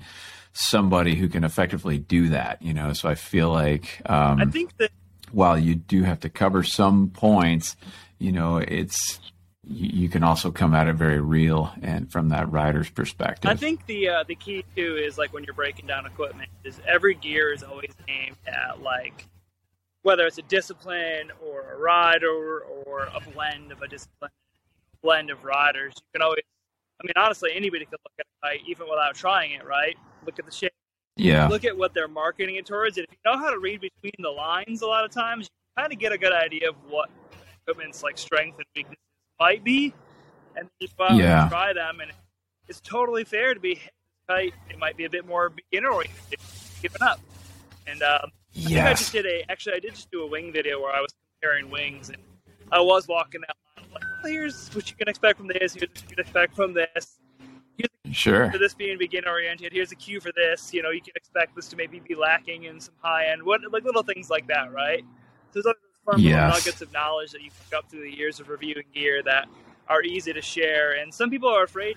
somebody 0.52 1.16
who 1.16 1.28
can 1.28 1.44
effectively 1.44 1.98
do 1.98 2.28
that, 2.28 2.62
you 2.62 2.72
know. 2.72 2.92
So 2.92 3.08
I 3.08 3.14
feel 3.14 3.50
like 3.50 4.00
um, 4.06 4.40
I 4.40 4.44
think 4.46 4.76
that 4.76 4.90
while 5.32 5.58
you 5.58 5.74
do 5.74 6.02
have 6.02 6.20
to 6.20 6.28
cover 6.28 6.62
some 6.62 7.10
points, 7.10 7.76
you 8.18 8.32
know, 8.32 8.58
it's 8.58 9.20
you, 9.64 10.08
can 10.08 10.24
also 10.24 10.50
come 10.50 10.74
at 10.74 10.88
it 10.88 10.94
very 10.94 11.20
real 11.20 11.72
and 11.82 12.10
from 12.10 12.30
that 12.30 12.50
rider's 12.50 12.90
perspective. 12.90 13.50
I 13.50 13.54
think 13.54 13.86
the 13.86 14.08
uh, 14.08 14.24
the 14.24 14.34
key 14.34 14.64
too 14.76 14.96
is 14.96 15.18
like 15.18 15.32
when 15.32 15.44
you're 15.44 15.54
breaking 15.54 15.86
down 15.86 16.04
equipment 16.04 16.50
is 16.64 16.80
every 16.86 17.14
gear 17.14 17.52
is 17.52 17.62
always 17.62 17.92
aimed 18.08 18.36
at 18.46 18.82
like 18.82 19.28
whether 20.02 20.26
it's 20.26 20.38
a 20.38 20.42
discipline 20.42 21.30
or 21.46 21.74
a 21.74 21.78
rider 21.78 22.60
or 22.86 23.08
a 23.14 23.20
blend 23.32 23.70
of 23.70 23.82
a 23.82 23.88
discipline, 23.88 24.30
blend 25.00 25.30
of 25.30 25.44
riders. 25.44 25.94
You 25.96 26.18
can 26.18 26.22
always, 26.22 26.42
I 27.00 27.04
mean, 27.04 27.12
honestly, 27.16 27.50
anybody 27.54 27.84
can 27.84 27.98
look 28.04 28.12
at 28.18 28.26
a 28.26 28.46
kite 28.46 28.68
even 28.68 28.88
without 28.88 29.14
trying 29.14 29.52
it, 29.52 29.64
right? 29.64 29.96
Look 30.26 30.40
at 30.40 30.44
the 30.44 30.50
shape, 30.50 30.72
yeah, 31.16 31.46
look 31.48 31.64
at 31.64 31.76
what 31.76 31.94
they're 31.94 32.08
marketing 32.08 32.56
it 32.56 32.66
towards, 32.66 32.96
and 32.98 33.06
if 33.08 33.12
you 33.12 33.30
know 33.30 33.38
how 33.38 33.50
to 33.50 33.58
read 33.58 33.80
between 33.80 34.12
the 34.18 34.30
lines, 34.30 34.82
a 34.82 34.86
lot 34.86 35.04
of 35.04 35.10
times 35.10 35.48
you 35.48 35.82
kind 35.82 35.92
of 35.92 35.98
get 35.98 36.12
a 36.12 36.18
good 36.18 36.32
idea 36.32 36.68
of 36.68 36.76
what 36.88 37.10
equipment's 37.62 38.02
like 38.02 38.18
strength 38.18 38.56
and 38.58 38.66
weaknesses 38.74 38.98
might 39.38 39.64
be, 39.64 39.92
and 40.56 40.68
you 40.80 40.88
Yeah. 40.98 41.42
and 41.42 41.50
try 41.50 41.72
them, 41.72 42.00
and 42.00 42.10
it's 42.68 42.80
totally 42.80 43.24
fair 43.24 43.54
to 43.54 43.60
be 43.60 43.80
tight. 44.28 44.54
It 44.70 44.78
might 44.78 44.96
be 44.96 45.04
a 45.04 45.10
bit 45.10 45.26
more 45.26 45.50
beginner 45.50 45.90
oriented, 45.90 46.38
giving 46.80 47.02
up, 47.02 47.20
and 47.86 48.02
um, 48.02 48.30
I 48.56 48.60
think 48.60 48.78
I 48.78 48.94
just 48.94 49.12
did 49.12 49.26
a 49.26 49.50
actually 49.50 49.76
I 49.76 49.78
did 49.80 49.94
just 49.94 50.10
do 50.10 50.22
a 50.22 50.26
wing 50.26 50.52
video 50.52 50.80
where 50.80 50.92
I 50.94 51.00
was 51.00 51.12
comparing 51.40 51.70
wings 51.70 52.08
and 52.10 52.18
I 52.70 52.80
was 52.80 53.08
walking 53.08 53.40
that 53.42 53.56
line 53.76 53.90
like 53.92 54.02
well, 54.22 54.32
here's 54.32 54.68
what 54.74 54.88
you 54.90 54.96
can 54.96 55.08
expect 55.08 55.38
from 55.38 55.48
this, 55.48 55.74
here's 55.74 55.88
what 55.90 56.02
you 56.02 56.08
can 56.08 56.20
expect 56.20 56.54
from 56.54 56.74
this. 56.74 57.18
Sure, 58.12 58.52
For 58.52 58.58
this 58.58 58.74
being 58.74 58.98
begin 58.98 59.26
oriented, 59.26 59.72
here's 59.72 59.92
a 59.92 59.96
cue 59.96 60.20
for 60.20 60.32
this. 60.36 60.74
You 60.74 60.82
know, 60.82 60.90
you 60.90 61.00
can 61.02 61.12
expect 61.16 61.56
this 61.56 61.68
to 61.68 61.76
maybe 61.76 62.00
be 62.00 62.14
lacking 62.14 62.64
in 62.64 62.80
some 62.80 62.94
high 63.02 63.26
end 63.26 63.42
what 63.42 63.60
like 63.72 63.84
little 63.84 64.02
things 64.04 64.30
like 64.30 64.46
that, 64.48 64.72
right? 64.72 65.04
So 65.52 65.62
there's 65.62 65.76
fun 66.06 66.22
little 66.24 66.40
Yes. 66.40 66.42
nuggets 66.42 66.82
of 66.82 66.92
knowledge 66.92 67.32
that 67.32 67.42
you 67.42 67.50
pick 67.50 67.78
up 67.78 67.90
through 67.90 68.02
the 68.02 68.16
years 68.16 68.40
of 68.40 68.48
reviewing 68.48 68.84
gear 68.94 69.22
that 69.24 69.48
are 69.88 70.02
easy 70.02 70.32
to 70.32 70.42
share. 70.42 70.92
And 70.94 71.12
some 71.14 71.30
people 71.30 71.48
are 71.48 71.64
afraid 71.64 71.96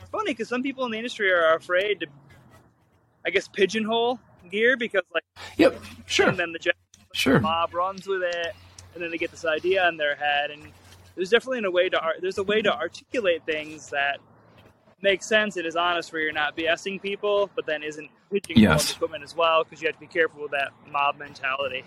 it's 0.00 0.10
funny 0.10 0.32
because 0.32 0.48
some 0.48 0.62
people 0.62 0.84
in 0.86 0.92
the 0.92 0.98
industry 0.98 1.30
are 1.32 1.56
afraid 1.56 2.00
to 2.00 2.06
I 3.26 3.30
guess 3.30 3.48
pigeonhole 3.48 4.20
gear 4.50 4.76
because 4.76 5.02
like 5.14 5.24
yep, 5.56 5.80
sure, 6.06 6.28
and 6.28 6.38
then 6.38 6.52
the 6.52 6.60
sure, 7.14 7.40
mob 7.40 7.74
runs 7.74 8.06
with 8.06 8.22
it, 8.22 8.54
and 8.94 9.02
then 9.02 9.10
they 9.10 9.18
get 9.18 9.30
this 9.30 9.44
idea 9.44 9.88
in 9.88 9.96
their 9.96 10.16
head. 10.16 10.50
And 10.50 10.72
there's 11.16 11.30
definitely 11.30 11.64
a 11.64 11.70
way 11.70 11.88
to 11.88 12.00
there's 12.20 12.38
a 12.38 12.44
way 12.44 12.62
to 12.62 12.74
articulate 12.74 13.44
things 13.46 13.90
that 13.90 14.18
make 15.02 15.22
sense. 15.22 15.56
It 15.56 15.66
is 15.66 15.76
honest 15.76 16.12
where 16.12 16.22
you're 16.22 16.32
not 16.32 16.56
BSing 16.56 17.00
people, 17.00 17.50
but 17.54 17.66
then 17.66 17.82
isn't 17.82 18.08
pigeonholing 18.32 18.56
Yes. 18.56 18.92
equipment 18.92 19.24
as 19.24 19.34
well 19.36 19.64
because 19.64 19.80
you 19.82 19.88
have 19.88 19.94
to 19.96 20.00
be 20.00 20.06
careful 20.06 20.42
with 20.42 20.52
that 20.52 20.70
mob 20.90 21.18
mentality. 21.18 21.84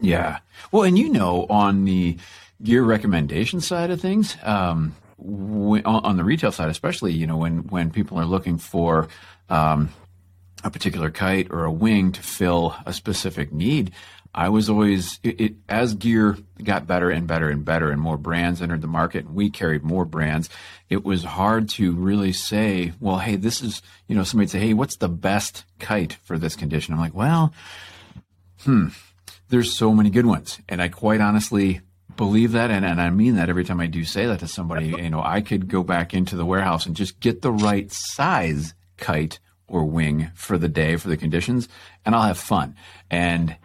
yeah. 0.00 0.38
Well, 0.70 0.84
and 0.84 0.98
you 0.98 1.08
know, 1.08 1.46
on 1.50 1.84
the 1.84 2.16
gear 2.62 2.82
recommendation 2.82 3.60
side 3.60 3.90
of 3.90 4.00
things, 4.00 4.36
um, 4.42 4.94
when, 5.16 5.84
on 5.84 6.04
on 6.04 6.16
the 6.16 6.24
retail 6.24 6.52
side, 6.52 6.68
especially, 6.70 7.12
you 7.12 7.26
know, 7.26 7.36
when 7.36 7.66
when 7.68 7.90
people 7.90 8.18
are 8.18 8.24
looking 8.24 8.58
for 8.58 9.08
um, 9.48 9.90
a 10.64 10.70
particular 10.70 11.10
kite 11.10 11.48
or 11.50 11.64
a 11.64 11.72
wing 11.72 12.12
to 12.12 12.22
fill 12.22 12.76
a 12.86 12.92
specific 12.92 13.52
need. 13.52 13.90
I 14.34 14.50
was 14.50 14.68
always 14.68 15.18
it, 15.22 15.40
it 15.40 15.54
as 15.68 15.94
gear 15.94 16.36
got 16.62 16.86
better 16.86 17.10
and 17.10 17.26
better 17.26 17.48
and 17.48 17.64
better, 17.64 17.90
and 17.90 18.00
more 18.00 18.18
brands 18.18 18.62
entered 18.62 18.82
the 18.82 18.88
market, 18.88 19.24
and 19.24 19.34
we 19.34 19.50
carried 19.50 19.82
more 19.82 20.04
brands. 20.04 20.50
It 20.88 21.04
was 21.04 21.24
hard 21.24 21.68
to 21.70 21.92
really 21.92 22.32
say, 22.32 22.92
well, 23.00 23.18
hey, 23.18 23.36
this 23.36 23.62
is 23.62 23.82
you 24.06 24.14
know 24.14 24.24
somebody 24.24 24.48
say, 24.48 24.60
hey, 24.60 24.74
what's 24.74 24.96
the 24.96 25.08
best 25.08 25.64
kite 25.78 26.18
for 26.24 26.38
this 26.38 26.56
condition? 26.56 26.94
I'm 26.94 27.00
like, 27.00 27.14
well, 27.14 27.52
hmm, 28.60 28.88
there's 29.48 29.76
so 29.76 29.92
many 29.92 30.10
good 30.10 30.26
ones, 30.26 30.60
and 30.68 30.82
I 30.82 30.88
quite 30.88 31.20
honestly 31.20 31.80
believe 32.16 32.52
that, 32.52 32.70
and, 32.70 32.84
and 32.84 33.00
I 33.00 33.10
mean 33.10 33.36
that 33.36 33.48
every 33.48 33.64
time 33.64 33.80
I 33.80 33.86
do 33.86 34.04
say 34.04 34.26
that 34.26 34.40
to 34.40 34.48
somebody. 34.48 34.88
You 34.98 35.10
know, 35.10 35.22
I 35.22 35.40
could 35.40 35.68
go 35.68 35.82
back 35.82 36.12
into 36.12 36.36
the 36.36 36.44
warehouse 36.44 36.84
and 36.84 36.96
just 36.96 37.20
get 37.20 37.40
the 37.40 37.52
right 37.52 37.90
size 37.90 38.74
kite 38.96 39.38
or 39.68 39.84
wing 39.84 40.30
for 40.34 40.58
the 40.58 40.68
day 40.68 40.96
for 40.96 41.08
the 41.08 41.16
conditions, 41.16 41.68
and 42.04 42.14
I'll 42.14 42.22
have 42.22 42.38
fun. 42.38 42.74
And 43.10 43.56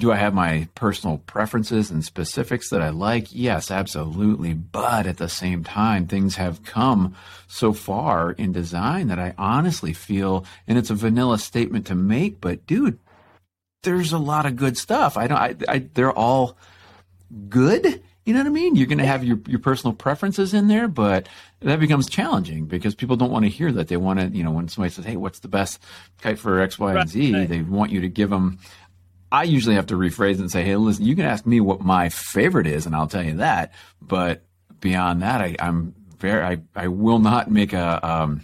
do 0.00 0.10
I 0.10 0.16
have 0.16 0.34
my 0.34 0.68
personal 0.74 1.18
preferences 1.18 1.90
and 1.90 2.04
specifics 2.04 2.70
that 2.70 2.82
I 2.82 2.88
like? 2.90 3.28
Yes, 3.30 3.70
absolutely. 3.70 4.54
But 4.54 5.06
at 5.06 5.18
the 5.18 5.28
same 5.28 5.62
time, 5.62 6.06
things 6.06 6.36
have 6.36 6.64
come 6.64 7.14
so 7.46 7.72
far 7.72 8.32
in 8.32 8.52
design 8.52 9.08
that 9.08 9.18
I 9.18 9.34
honestly 9.38 9.92
feel, 9.92 10.44
and 10.66 10.78
it's 10.78 10.90
a 10.90 10.94
vanilla 10.94 11.38
statement 11.38 11.86
to 11.86 11.94
make, 11.94 12.40
but 12.40 12.66
dude, 12.66 12.98
there's 13.82 14.12
a 14.12 14.18
lot 14.18 14.46
of 14.46 14.56
good 14.56 14.76
stuff. 14.76 15.16
I 15.16 15.26
don't, 15.26 15.38
I, 15.38 15.54
I 15.68 15.78
they're 15.94 16.12
all 16.12 16.56
good. 17.48 18.02
You 18.26 18.34
know 18.34 18.40
what 18.40 18.46
I 18.46 18.50
mean? 18.50 18.76
You're 18.76 18.86
going 18.86 18.98
to 18.98 19.06
have 19.06 19.24
your, 19.24 19.38
your 19.46 19.58
personal 19.58 19.94
preferences 19.94 20.52
in 20.52 20.68
there, 20.68 20.88
but 20.88 21.28
that 21.60 21.80
becomes 21.80 22.08
challenging 22.08 22.66
because 22.66 22.94
people 22.94 23.16
don't 23.16 23.30
want 23.30 23.44
to 23.44 23.50
hear 23.50 23.72
that. 23.72 23.88
They 23.88 23.96
want 23.96 24.20
to, 24.20 24.26
you 24.26 24.44
know, 24.44 24.50
when 24.50 24.68
somebody 24.68 24.92
says, 24.92 25.04
Hey, 25.04 25.16
what's 25.16 25.40
the 25.40 25.48
best 25.48 25.82
kite 26.20 26.38
for 26.38 26.60
X, 26.60 26.78
Y, 26.78 26.94
and 26.94 27.08
Z? 27.08 27.46
They 27.46 27.62
want 27.62 27.92
you 27.92 28.02
to 28.02 28.08
give 28.08 28.30
them, 28.30 28.58
I 29.32 29.44
usually 29.44 29.76
have 29.76 29.86
to 29.86 29.94
rephrase 29.94 30.38
and 30.40 30.50
say, 30.50 30.62
Hey, 30.64 30.76
listen, 30.76 31.04
you 31.04 31.14
can 31.16 31.24
ask 31.24 31.46
me 31.46 31.60
what 31.60 31.80
my 31.80 32.08
favorite 32.08 32.66
is 32.66 32.86
and 32.86 32.94
I'll 32.94 33.06
tell 33.06 33.22
you 33.22 33.34
that. 33.38 33.72
But 34.02 34.42
beyond 34.80 35.22
that, 35.22 35.40
I, 35.40 35.56
I'm 35.60 35.94
very, 36.18 36.42
I, 36.42 36.58
I 36.74 36.88
will 36.88 37.18
not 37.18 37.50
make 37.50 37.72
a, 37.72 38.06
um, 38.06 38.40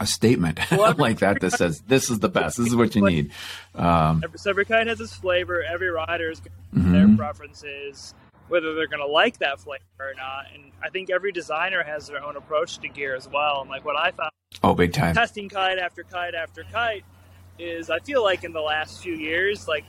a 0.00 0.06
statement 0.06 0.58
like 0.98 1.20
that 1.20 1.40
that 1.40 1.52
says 1.52 1.80
this 1.82 2.10
is 2.10 2.18
the 2.18 2.28
best. 2.28 2.56
This 2.58 2.68
is 2.68 2.76
what 2.76 2.94
you 2.94 3.04
need. 3.06 3.30
Um, 3.74 4.20
Every, 4.24 4.38
so 4.38 4.50
every 4.50 4.64
kite 4.64 4.86
has 4.86 5.00
its 5.00 5.14
flavor. 5.14 5.62
Every 5.62 5.90
rider 5.90 6.30
is 6.30 6.40
going 6.40 6.50
to 6.50 6.88
Mhm. 6.88 6.92
their 6.92 7.16
preferences, 7.16 8.14
whether 8.48 8.74
they're 8.74 8.86
going 8.88 9.06
to 9.06 9.06
like 9.12 9.38
that 9.38 9.60
flavor 9.60 9.84
or 10.00 10.14
not. 10.16 10.46
And 10.54 10.72
I 10.82 10.88
think 10.88 11.10
every 11.10 11.30
designer 11.32 11.82
has 11.82 12.08
their 12.08 12.22
own 12.24 12.36
approach 12.36 12.78
to 12.78 12.88
gear 12.88 13.14
as 13.14 13.28
well. 13.28 13.60
And 13.60 13.70
like 13.70 13.84
what 13.84 13.96
I 13.96 14.10
found 14.10 14.30
oh, 14.62 14.74
big 14.74 14.92
time. 14.92 15.14
testing 15.14 15.48
kite 15.48 15.78
after 15.78 16.02
kite 16.02 16.34
after 16.34 16.64
kite 16.72 17.04
is 17.58 17.90
I 17.90 17.98
feel 18.00 18.22
like 18.24 18.42
in 18.44 18.52
the 18.52 18.60
last 18.60 19.02
few 19.02 19.14
years, 19.14 19.68
like 19.68 19.84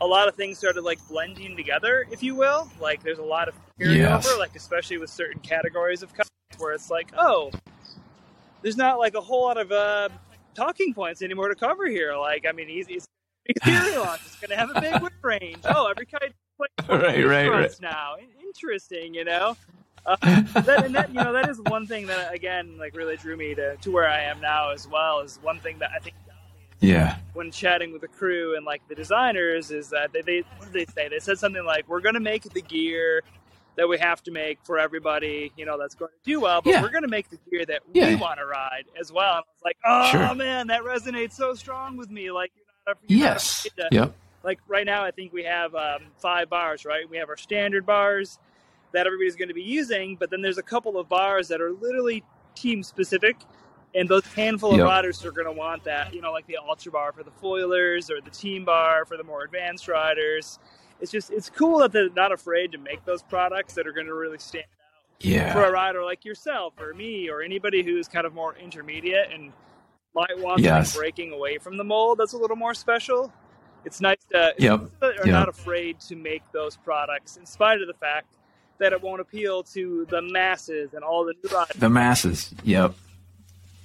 a 0.00 0.06
lot 0.06 0.28
of 0.28 0.34
things 0.34 0.58
started 0.58 0.82
like 0.82 0.98
blending 1.08 1.56
together, 1.56 2.06
if 2.10 2.22
you 2.22 2.34
will. 2.34 2.70
Like 2.80 3.02
there's 3.02 3.18
a 3.18 3.22
lot 3.24 3.48
of 3.48 3.54
carryover, 3.80 3.96
Yes. 3.96 4.38
like 4.38 4.54
especially 4.56 4.98
with 4.98 5.10
certain 5.10 5.40
categories 5.40 6.02
of 6.02 6.12
cars, 6.14 6.28
where 6.58 6.72
it's 6.72 6.90
like, 6.90 7.10
oh, 7.16 7.50
there's 8.62 8.76
not 8.76 8.98
like 8.98 9.14
a 9.14 9.20
whole 9.20 9.42
lot 9.42 9.58
of 9.58 9.70
uh, 9.72 10.08
talking 10.54 10.92
points 10.94 11.22
anymore 11.22 11.48
to 11.48 11.54
cover 11.54 11.86
here. 11.86 12.14
Like, 12.16 12.44
I 12.48 12.52
mean, 12.52 12.68
he's, 12.68 12.86
he's 12.86 13.06
theory 13.64 13.96
launch. 13.96 14.20
It's 14.26 14.36
going 14.36 14.50
to 14.50 14.56
have 14.56 14.70
a 14.74 14.80
big 14.80 15.00
wind 15.00 15.14
range. 15.22 15.58
Oh, 15.64 15.86
every 15.88 16.06
kite 16.06 16.32
like 16.58 16.70
Right, 16.88 17.24
right, 17.26 17.48
right. 17.48 17.76
now. 17.80 18.16
Interesting, 18.44 19.14
you 19.14 19.24
know. 19.24 19.56
Uh, 20.04 20.16
that, 20.62 20.84
and 20.86 20.94
that 20.94 21.08
you 21.08 21.16
know 21.20 21.32
that 21.32 21.48
is 21.50 21.60
one 21.62 21.84
thing 21.84 22.06
that 22.06 22.32
again 22.32 22.78
like 22.78 22.94
really 22.96 23.16
drew 23.16 23.36
me 23.36 23.56
to, 23.56 23.76
to 23.78 23.90
where 23.90 24.08
I 24.08 24.20
am 24.20 24.40
now 24.40 24.70
as 24.70 24.86
well 24.86 25.18
is 25.18 25.40
one 25.42 25.58
thing 25.58 25.80
that 25.80 25.90
I 25.92 25.98
think 25.98 26.14
Yeah. 26.80 27.16
when 27.32 27.50
chatting 27.50 27.92
with 27.92 28.02
the 28.02 28.08
crew 28.08 28.56
and 28.56 28.64
like 28.66 28.86
the 28.88 28.94
designers 28.94 29.70
is 29.70 29.90
that 29.90 30.12
they, 30.12 30.20
they 30.22 30.40
what 30.58 30.72
did 30.72 30.86
they 30.86 30.92
say? 30.92 31.08
They 31.08 31.18
said 31.18 31.38
something 31.38 31.64
like, 31.64 31.88
"We're 31.88 32.00
going 32.02 32.14
to 32.14 32.20
make 32.20 32.42
the 32.44 32.60
gear 32.62 33.22
that 33.76 33.88
we 33.88 33.98
have 33.98 34.22
to 34.22 34.30
make 34.30 34.58
for 34.64 34.78
everybody, 34.78 35.52
you 35.56 35.66
know, 35.66 35.78
that's 35.78 35.94
going 35.94 36.10
to 36.10 36.30
do 36.30 36.40
well, 36.40 36.62
but 36.62 36.70
Yeah. 36.70 36.82
we're 36.82 36.90
going 36.90 37.02
to 37.02 37.08
make 37.08 37.28
the 37.30 37.38
gear 37.50 37.64
that 37.66 37.82
Yeah. 37.92 38.08
we 38.08 38.16
want 38.16 38.38
to 38.40 38.46
ride 38.46 38.84
as 39.00 39.10
well." 39.12 39.36
And 39.36 39.44
I 39.46 39.50
was 39.54 39.62
like, 39.64 39.76
"Oh 39.84 40.10
Sure. 40.10 40.34
man, 40.34 40.66
that 40.68 40.82
resonates 40.82 41.32
so 41.32 41.54
strong 41.54 41.96
with 41.96 42.10
me." 42.10 42.30
Like, 42.30 42.52
you're 42.56 42.64
not, 42.86 42.96
you're 43.06 43.18
Yes. 43.20 43.62
to- 43.76 43.88
Yep. 43.90 44.14
like 44.42 44.58
right 44.68 44.86
now, 44.86 45.02
I 45.04 45.10
think 45.10 45.32
we 45.32 45.44
have 45.44 45.74
um, 45.74 46.02
five 46.18 46.48
bars. 46.50 46.84
Right, 46.84 47.08
we 47.08 47.16
have 47.16 47.28
our 47.30 47.36
standard 47.38 47.86
bars 47.86 48.38
that 48.92 49.06
everybody's 49.06 49.36
going 49.36 49.48
to 49.48 49.54
be 49.54 49.62
using, 49.62 50.16
but 50.16 50.30
then 50.30 50.40
there's 50.42 50.58
a 50.58 50.62
couple 50.62 50.98
of 50.98 51.08
bars 51.08 51.48
that 51.48 51.60
are 51.60 51.72
literally 51.72 52.22
team 52.54 52.82
specific, 52.82 53.36
and 53.96 54.08
those 54.08 54.24
handful 54.34 54.72
of 54.72 54.78
Yep. 54.78 54.86
riders 54.86 55.24
are 55.24 55.32
going 55.32 55.46
to 55.46 55.52
want 55.52 55.84
that. 55.84 56.12
You 56.14 56.20
know, 56.20 56.32
like 56.32 56.46
the 56.46 56.58
ultra 56.58 56.92
bar 56.92 57.12
for 57.12 57.22
the 57.24 57.30
foilers 57.42 58.10
or 58.10 58.20
the 58.20 58.30
team 58.30 58.64
bar 58.64 59.04
for 59.06 59.16
the 59.16 59.24
more 59.24 59.42
advanced 59.44 59.88
riders. 59.88 60.58
It's 61.00 61.10
just 61.10 61.30
it's 61.30 61.50
cool 61.50 61.78
that 61.80 61.92
they're 61.92 62.10
not 62.10 62.32
afraid 62.32 62.72
to 62.72 62.78
make 62.78 63.04
those 63.04 63.22
products 63.22 63.74
that 63.74 63.86
are 63.86 63.92
going 63.92 64.06
to 64.06 64.14
really 64.14 64.38
stand 64.38 64.64
out 64.64 65.52
for 65.52 65.64
a 65.64 65.70
rider 65.72 66.04
like 66.04 66.24
yourself 66.24 66.74
or 66.78 66.92
me 66.94 67.28
or 67.30 67.42
anybody 67.42 67.82
who's 67.82 68.06
kind 68.08 68.26
of 68.26 68.34
more 68.34 68.54
intermediate 68.56 69.30
and 69.32 69.52
might 70.14 70.38
want 70.38 70.60
Yes. 70.60 70.92
something 70.92 71.00
breaking 71.00 71.32
away 71.32 71.58
from 71.58 71.76
the 71.76 71.84
mold 71.84 72.18
that's 72.18 72.32
a 72.34 72.38
little 72.38 72.56
more 72.56 72.74
special. 72.74 73.32
It's 73.84 74.00
nice 74.00 74.24
to 74.32 74.54
Yep. 74.58 74.90
that 75.00 75.18
are 75.20 75.26
Yep. 75.26 75.26
not 75.26 75.48
afraid 75.48 76.00
to 76.00 76.16
make 76.16 76.42
those 76.52 76.76
products 76.76 77.36
in 77.36 77.46
spite 77.46 77.80
of 77.80 77.86
the 77.86 77.94
fact 77.94 78.34
that 78.78 78.92
it 78.92 79.00
won't 79.02 79.20
appeal 79.20 79.62
to 79.62 80.06
the 80.10 80.20
masses 80.22 80.92
and 80.94 81.02
all 81.04 81.24
the 81.24 81.34
new 81.42 81.50
riders. 81.54 81.76
The 81.76 81.88
masses. 81.90 82.54
Yep. 82.64 82.94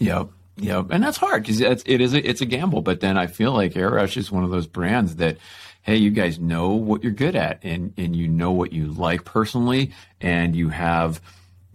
Yep. 0.02 0.30
Yep. 0.58 0.88
And 0.90 1.04
that's 1.04 1.18
hard 1.18 1.44
because 1.44 1.62
it's, 1.62 1.84
it 1.86 2.02
is 2.02 2.14
a, 2.14 2.28
it's 2.28 2.42
a 2.42 2.46
gamble. 2.46 2.82
But 2.82 3.00
then 3.00 3.18
I 3.18 3.28
feel 3.28 3.54
like 3.54 3.74
Airush 3.74 4.18
is 4.18 4.32
one 4.32 4.44
of 4.44 4.50
those 4.50 4.68
brands 4.68 5.18
that, 5.18 5.38
hey, 5.84 5.96
you 5.96 6.10
guys 6.10 6.40
know 6.40 6.72
what 6.72 7.04
you're 7.04 7.12
good 7.12 7.36
at 7.36 7.60
and, 7.64 7.94
and 7.98 8.16
you 8.16 8.28
know 8.28 8.52
what 8.52 8.74
you 8.74 8.88
like 8.88 9.26
personally 9.26 9.92
and 10.20 10.56
you 10.56 10.70
have 10.70 11.22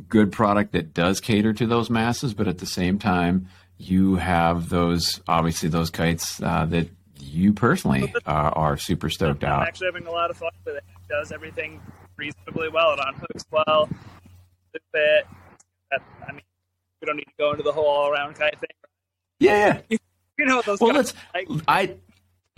good 0.09 0.31
product 0.33 0.73
that 0.73 0.93
does 0.93 1.21
cater 1.21 1.53
to 1.53 1.67
those 1.67 1.89
masses. 1.89 2.35
But 2.35 2.49
at 2.49 2.59
the 2.59 2.67
same 2.67 2.99
time, 2.99 3.49
you 3.79 4.17
have 4.17 4.69
those, 4.69 5.21
obviously 5.29 5.69
those 5.69 5.91
kites 5.91 6.43
uh, 6.43 6.67
that 6.67 6.89
you 7.19 7.53
personally 7.53 8.12
uh, 8.27 8.51
are 8.55 8.77
super 8.77 9.09
stoked 9.09 9.45
I'm 9.45 9.53
out. 9.53 9.69
actually 9.69 9.87
having 9.87 10.07
a 10.07 10.12
lot 10.12 10.31
of 10.31 10.37
fun 10.37 10.51
with 10.65 10.77
it. 10.77 10.85
It 10.89 11.09
does 11.09 11.33
everything 11.33 11.81
reasonably 12.17 12.69
well. 12.71 12.93
It 12.95 13.01
unhooks 13.01 13.45
well. 13.51 13.89
The 14.73 14.81
fit. 14.93 15.27
I 16.29 16.33
mean, 16.33 16.43
we 17.07 17.11
don't 17.11 17.16
need 17.16 17.25
to 17.25 17.33
go 17.38 17.51
into 17.53 17.62
the 17.62 17.73
whole 17.73 17.87
all-around 17.87 18.35
kind 18.35 18.53
of 18.53 18.61
thing. 18.61 18.71
Yeah. 19.40 19.81
Yeah. 19.88 19.97
You 20.38 20.45
know 20.45 20.61
those 20.61 20.79
Well, 20.81 20.92
guys 20.92 21.14
let's. 21.35 21.49
like. 21.49 21.62
I 21.66 21.95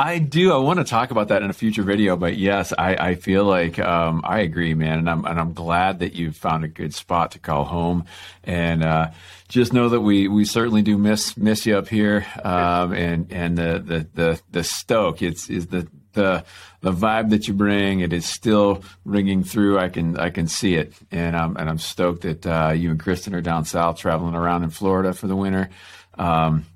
I 0.01 0.19
do. 0.19 0.53
I 0.53 0.57
want 0.57 0.81
to 0.81 0.85
talk 0.85 1.13
about 1.13 1.29
that 1.29 1.43
in 1.43 1.51
a 1.51 1.53
future 1.53 1.85
video, 1.85 2.17
but 2.17 2.37
yes, 2.37 2.73
I, 2.77 2.95
I 2.97 3.15
feel 3.15 3.45
like 3.45 3.79
um, 3.79 4.21
I 4.25 4.41
agree, 4.41 4.75
man, 4.75 4.99
and 4.99 5.09
I'm 5.09 5.25
and 5.25 5.39
I'm 5.39 5.53
glad 5.53 6.01
that 6.01 6.15
you 6.15 6.33
found 6.33 6.65
a 6.65 6.69
good 6.69 6.93
spot 6.93 7.31
to 7.33 7.39
call 7.39 7.63
home, 7.65 8.05
and 8.43 8.83
uh, 8.83 9.11
just 9.49 9.73
know 9.73 9.89
that 9.91 10.01
we 10.01 10.27
we 10.27 10.45
certainly 10.45 10.83
do 10.83 10.99
miss 10.99 11.37
miss 11.37 11.67
you 11.67 11.77
up 11.79 11.87
here, 11.87 12.27
um, 12.45 12.93
and 12.95 13.33
and 13.33 13.57
the 13.57 13.79
the 13.85 14.07
the 14.13 14.41
the 14.51 14.65
stoke. 14.65 15.23
It's 15.23 15.49
is 15.49 15.69
the 15.69 15.87
the 16.19 16.45
the 16.81 16.93
vibe 16.93 17.31
that 17.31 17.49
you 17.49 17.55
bring. 17.55 18.01
It 18.01 18.13
is 18.13 18.27
still 18.27 18.83
ringing 19.05 19.45
through. 19.45 19.79
I 19.79 19.89
can 19.89 20.19
I 20.19 20.31
can 20.31 20.49
see 20.49 20.75
it, 20.75 20.93
and 21.11 21.37
I'm 21.37 21.57
and 21.57 21.69
I'm 21.71 21.79
stoked 21.79 22.23
that 22.23 22.47
uh, 22.47 22.73
you 22.77 22.91
and 22.91 23.01
Kristen 23.01 23.35
are 23.35 23.41
down 23.41 23.65
south 23.65 23.99
traveling 23.99 24.35
around 24.35 24.65
in 24.65 24.71
Florida 24.71 25.13
for 25.15 25.27
the 25.27 25.37
winter. 25.37 25.71
Um, 26.19 26.67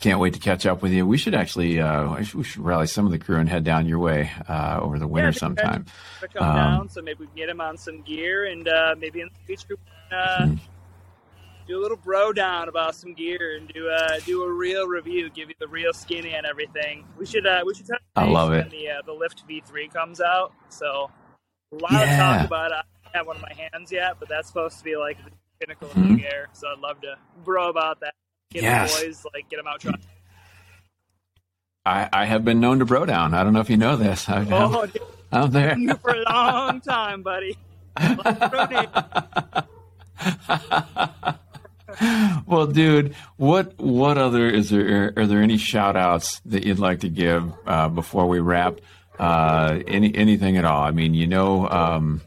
can't 0.00 0.20
wait 0.20 0.34
to 0.34 0.40
catch 0.40 0.66
up 0.66 0.82
with 0.82 0.92
you. 0.92 1.06
We 1.06 1.16
should 1.16 1.34
actually, 1.34 1.80
uh, 1.80 2.16
we 2.34 2.44
should 2.44 2.62
rally 2.62 2.86
some 2.86 3.06
of 3.06 3.12
the 3.12 3.18
crew 3.18 3.38
and 3.38 3.48
head 3.48 3.64
down 3.64 3.86
your 3.86 4.00
way 4.00 4.30
uh, 4.48 4.78
over 4.82 4.98
the 4.98 5.06
winter 5.06 5.32
think 5.32 5.40
sometime. 5.40 5.86
come 6.34 6.42
Um, 6.42 6.56
down, 6.56 6.88
so 6.90 7.00
maybe 7.00 7.20
we 7.20 7.26
can 7.26 7.36
get 7.36 7.48
him 7.48 7.60
on 7.60 7.78
some 7.78 8.02
gear, 8.02 8.44
and 8.44 8.68
uh, 8.68 8.94
maybe 8.98 9.20
in 9.20 9.28
the 9.32 9.56
can, 9.56 9.78
uh, 10.12 10.46
Hmm. 10.46 10.54
Do 11.66 11.78
a 11.78 11.82
little 11.82 11.96
bro 11.96 12.32
down 12.32 12.68
about 12.68 12.94
some 12.94 13.14
gear 13.14 13.56
and 13.56 13.68
do 13.72 13.88
a 13.88 14.20
do 14.26 14.42
a 14.42 14.52
real 14.52 14.86
review, 14.86 15.30
give 15.30 15.48
you 15.48 15.54
the 15.58 15.68
real 15.68 15.92
skinny 15.92 16.34
and 16.34 16.46
everything. 16.46 17.06
We 17.18 17.26
should 17.26 17.46
uh, 17.46 17.62
we 17.66 17.74
should 17.74 17.86
touch 17.86 18.02
I 18.16 18.24
love 18.26 18.50
when 18.50 18.60
it. 18.60 18.70
the 18.70 18.90
uh, 18.90 19.02
the 19.06 19.12
Lift 19.12 19.46
V3 19.48 19.92
comes 19.92 20.20
out. 20.20 20.52
So 20.68 21.10
a 21.72 21.76
lot 21.76 21.92
Yeah. 21.92 22.34
of 22.34 22.40
talk 22.40 22.46
about 22.46 22.70
it. 22.72 22.74
I 22.74 22.82
don't 23.04 23.16
have 23.16 23.26
one 23.26 23.36
in 23.36 23.42
my 23.42 23.52
hands 23.72 23.90
yet, 23.92 24.16
but 24.20 24.28
that's 24.28 24.48
supposed 24.48 24.78
to 24.78 24.84
be 24.84 24.96
like 24.96 25.16
the 25.24 25.30
pinnacle 25.60 25.88
of 25.90 25.96
Mhm. 25.96 26.16
big 26.16 26.24
air. 26.24 26.48
So 26.52 26.68
I'd 26.68 26.78
love 26.80 27.00
to 27.02 27.16
bro 27.44 27.68
about 27.70 28.00
that. 28.00 28.14
Get 28.50 28.62
Yes. 28.64 28.98
the 29.00 29.06
boys 29.06 29.24
like 29.34 29.48
get 29.48 29.56
them 29.56 29.66
out 29.66 29.80
trying. 29.80 30.00
I, 31.86 32.08
I 32.12 32.24
have 32.24 32.44
been 32.46 32.60
known 32.60 32.78
to 32.78 32.86
bro 32.86 33.04
down. 33.04 33.34
I 33.34 33.44
don't 33.44 33.52
know 33.52 33.60
if 33.60 33.68
you 33.68 33.76
know 33.76 33.96
this. 33.96 34.26
I've, 34.28 34.50
Oh, 34.52 34.86
dude, 34.86 35.02
I'm 35.32 35.50
there. 35.50 35.76
you 35.78 35.94
for 35.96 36.12
a 36.14 36.22
long 36.22 36.80
time, 36.80 37.22
buddy. 37.22 37.56
well, 42.46 42.66
dude, 42.66 43.14
what 43.36 43.78
what 43.78 44.18
other 44.18 44.48
is 44.48 44.70
there? 44.70 45.12
Are 45.16 45.26
there 45.26 45.42
any 45.42 45.56
shout 45.56 45.96
outs 45.96 46.40
that 46.46 46.64
you'd 46.64 46.78
like 46.78 47.00
to 47.00 47.08
give 47.08 47.52
uh, 47.66 47.88
before 47.88 48.26
we 48.26 48.40
wrap? 48.40 48.80
Uh, 49.18 49.80
any 49.86 50.14
anything 50.14 50.56
at 50.56 50.64
all? 50.64 50.82
I 50.82 50.90
mean, 50.90 51.14
you 51.14 51.26
know, 51.26 51.68
um, 51.68 52.20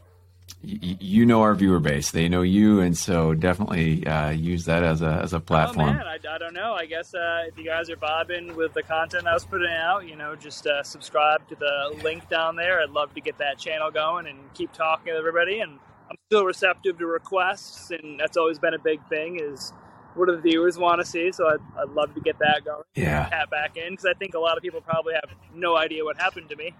y- 0.62 0.96
you 1.00 1.26
know 1.26 1.42
our 1.42 1.54
viewer 1.54 1.80
base. 1.80 2.10
They 2.10 2.28
know 2.28 2.42
you, 2.42 2.80
and 2.80 2.96
so 2.96 3.34
definitely 3.34 4.06
uh, 4.06 4.30
use 4.30 4.64
that 4.64 4.82
as 4.82 5.02
a 5.02 5.20
as 5.22 5.32
a 5.34 5.40
platform. 5.40 5.90
Oh 5.90 5.92
man, 5.92 6.06
I, 6.06 6.34
I 6.34 6.38
don't 6.38 6.54
know. 6.54 6.72
I 6.72 6.86
guess 6.86 7.14
uh, 7.14 7.42
if 7.46 7.58
you 7.58 7.64
guys 7.64 7.90
are 7.90 7.96
vibing 7.96 8.54
with 8.56 8.72
the 8.72 8.82
content 8.82 9.26
I 9.26 9.34
was 9.34 9.44
putting 9.44 9.70
out, 9.70 10.08
you 10.08 10.16
know, 10.16 10.34
just 10.34 10.66
uh, 10.66 10.82
subscribe 10.82 11.46
to 11.48 11.54
the 11.56 12.00
link 12.02 12.28
down 12.28 12.56
there. 12.56 12.80
I'd 12.80 12.90
love 12.90 13.12
to 13.14 13.20
get 13.20 13.38
that 13.38 13.58
channel 13.58 13.90
going 13.90 14.26
and 14.26 14.38
keep 14.54 14.72
talking 14.72 15.12
to 15.12 15.18
everybody. 15.18 15.60
And 15.60 15.78
I'm 16.10 16.16
still 16.26 16.44
receptive 16.44 16.98
to 16.98 17.06
requests, 17.06 17.90
and 17.90 18.18
that's 18.18 18.36
always 18.36 18.58
been 18.58 18.74
a 18.74 18.78
big 18.78 19.06
thing. 19.08 19.40
Is 19.40 19.72
what 20.14 20.28
do 20.28 20.36
the 20.36 20.42
viewers 20.42 20.78
want 20.78 21.00
to 21.00 21.06
see? 21.06 21.30
So 21.32 21.48
I'd, 21.48 21.60
I'd 21.78 21.90
love 21.90 22.14
to 22.14 22.20
get 22.20 22.38
that 22.38 22.64
going, 22.64 22.82
yeah. 22.94 23.28
tap 23.28 23.50
back 23.50 23.76
in, 23.76 23.90
because 23.90 24.06
I 24.06 24.14
think 24.18 24.34
a 24.34 24.38
lot 24.38 24.56
of 24.56 24.62
people 24.62 24.80
probably 24.80 25.14
have 25.14 25.30
no 25.54 25.76
idea 25.76 26.04
what 26.04 26.16
happened 26.16 26.48
to 26.50 26.56
me. 26.56 26.74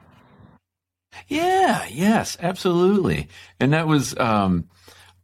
Yeah, 1.27 1.87
yes, 1.91 2.37
absolutely. 2.41 3.29
And 3.61 3.73
that 3.73 3.87
was 3.87 4.17
um 4.19 4.69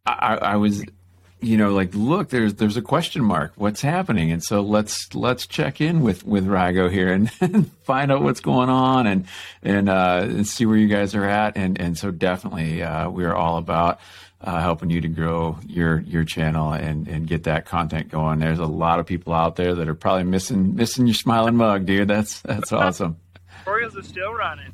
I, 0.07 0.37
I 0.37 0.57
was 0.57 0.85
you 1.45 1.57
know, 1.57 1.73
like 1.73 1.95
look, 1.95 2.31
there's 2.31 2.55
there's 2.55 2.77
a 2.77 2.83
question 2.83 3.23
mark. 3.23 3.53
What's 3.57 3.81
happening? 3.81 4.31
And 4.31 4.43
so 4.43 4.61
let's 4.61 5.15
let's 5.15 5.47
check 5.47 5.81
in 5.81 6.01
with 6.03 6.25
with 6.25 6.47
RyGo 6.47 6.91
here 6.91 7.13
and, 7.41 7.71
find 7.85 8.11
out 8.11 8.23
what's 8.23 8.41
going 8.41 8.71
on 8.71 9.07
and 9.07 9.27
and 9.63 9.91
uh 9.91 10.21
and 10.23 10.47
see 10.47 10.65
where 10.65 10.77
you 10.77 10.89
guys 10.89 11.15
are 11.15 11.25
at. 11.25 11.57
And 11.57 11.79
and 11.81 11.99
so 11.99 12.11
definitely 12.11 12.83
uh 12.83 13.11
we 13.11 13.25
are 13.25 13.35
all 13.35 13.59
about 13.59 14.01
uh, 14.41 14.61
helping 14.61 14.91
you 14.91 15.01
to 15.01 15.09
grow 15.09 15.59
your 15.67 16.01
your 16.01 16.25
channel 16.25 16.73
and 16.73 17.09
and 17.09 17.27
get 17.27 17.45
that 17.45 17.67
content 17.67 18.11
going. 18.11 18.39
There's 18.39 18.59
a 18.59 18.67
lot 18.67 19.01
of 19.01 19.07
people 19.07 19.33
out 19.33 19.57
there 19.57 19.75
that 19.75 19.89
are 19.89 19.95
probably 19.95 20.25
missing 20.25 20.77
missing 20.77 21.07
your 21.07 21.15
smiling 21.15 21.57
mug, 21.57 21.87
dude. 21.87 22.09
That's 22.09 22.41
that's 22.41 22.73
awesome. 22.73 23.17
Orioles 23.67 23.97
are 23.97 24.03
still 24.03 24.33
running. 24.33 24.73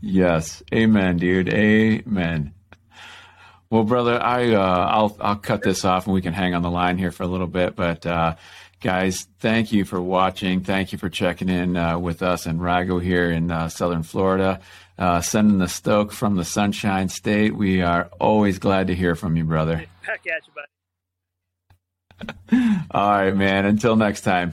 Yes, 0.00 0.62
amen, 0.72 1.16
dude. 1.16 1.52
Amen. 1.52 2.53
Well, 3.74 3.82
brother, 3.82 4.22
I 4.22 4.52
uh, 4.54 4.60
I'll 4.60 5.16
I'll 5.20 5.34
cut 5.34 5.62
this 5.62 5.84
off 5.84 6.06
and 6.06 6.14
we 6.14 6.22
can 6.22 6.32
hang 6.32 6.54
on 6.54 6.62
the 6.62 6.70
line 6.70 6.96
here 6.96 7.10
for 7.10 7.24
a 7.24 7.26
little 7.26 7.48
bit. 7.48 7.74
But 7.74 8.06
uh, 8.06 8.36
guys, 8.80 9.26
thank 9.40 9.72
you 9.72 9.84
for 9.84 10.00
watching. 10.00 10.60
Thank 10.60 10.92
you 10.92 10.98
for 10.98 11.08
checking 11.08 11.48
in 11.48 11.76
uh, 11.76 11.98
with 11.98 12.22
us 12.22 12.46
and 12.46 12.60
RyGo 12.60 13.02
here 13.02 13.32
in 13.32 13.50
uh, 13.50 13.68
Southern 13.68 14.04
Florida, 14.04 14.60
uh, 14.96 15.20
sending 15.22 15.58
the 15.58 15.66
stoke 15.66 16.12
from 16.12 16.36
the 16.36 16.44
Sunshine 16.44 17.08
State. 17.08 17.56
We 17.56 17.82
are 17.82 18.08
always 18.20 18.60
glad 18.60 18.86
to 18.86 18.94
hear 18.94 19.16
from 19.16 19.36
you, 19.36 19.42
brother. 19.42 19.84
Back 20.06 20.24
at 20.24 20.46
you, 20.46 20.52
buddy. 22.52 22.76
All 22.92 23.10
right, 23.10 23.34
man. 23.34 23.66
Until 23.66 23.96
next 23.96 24.20
time. 24.20 24.52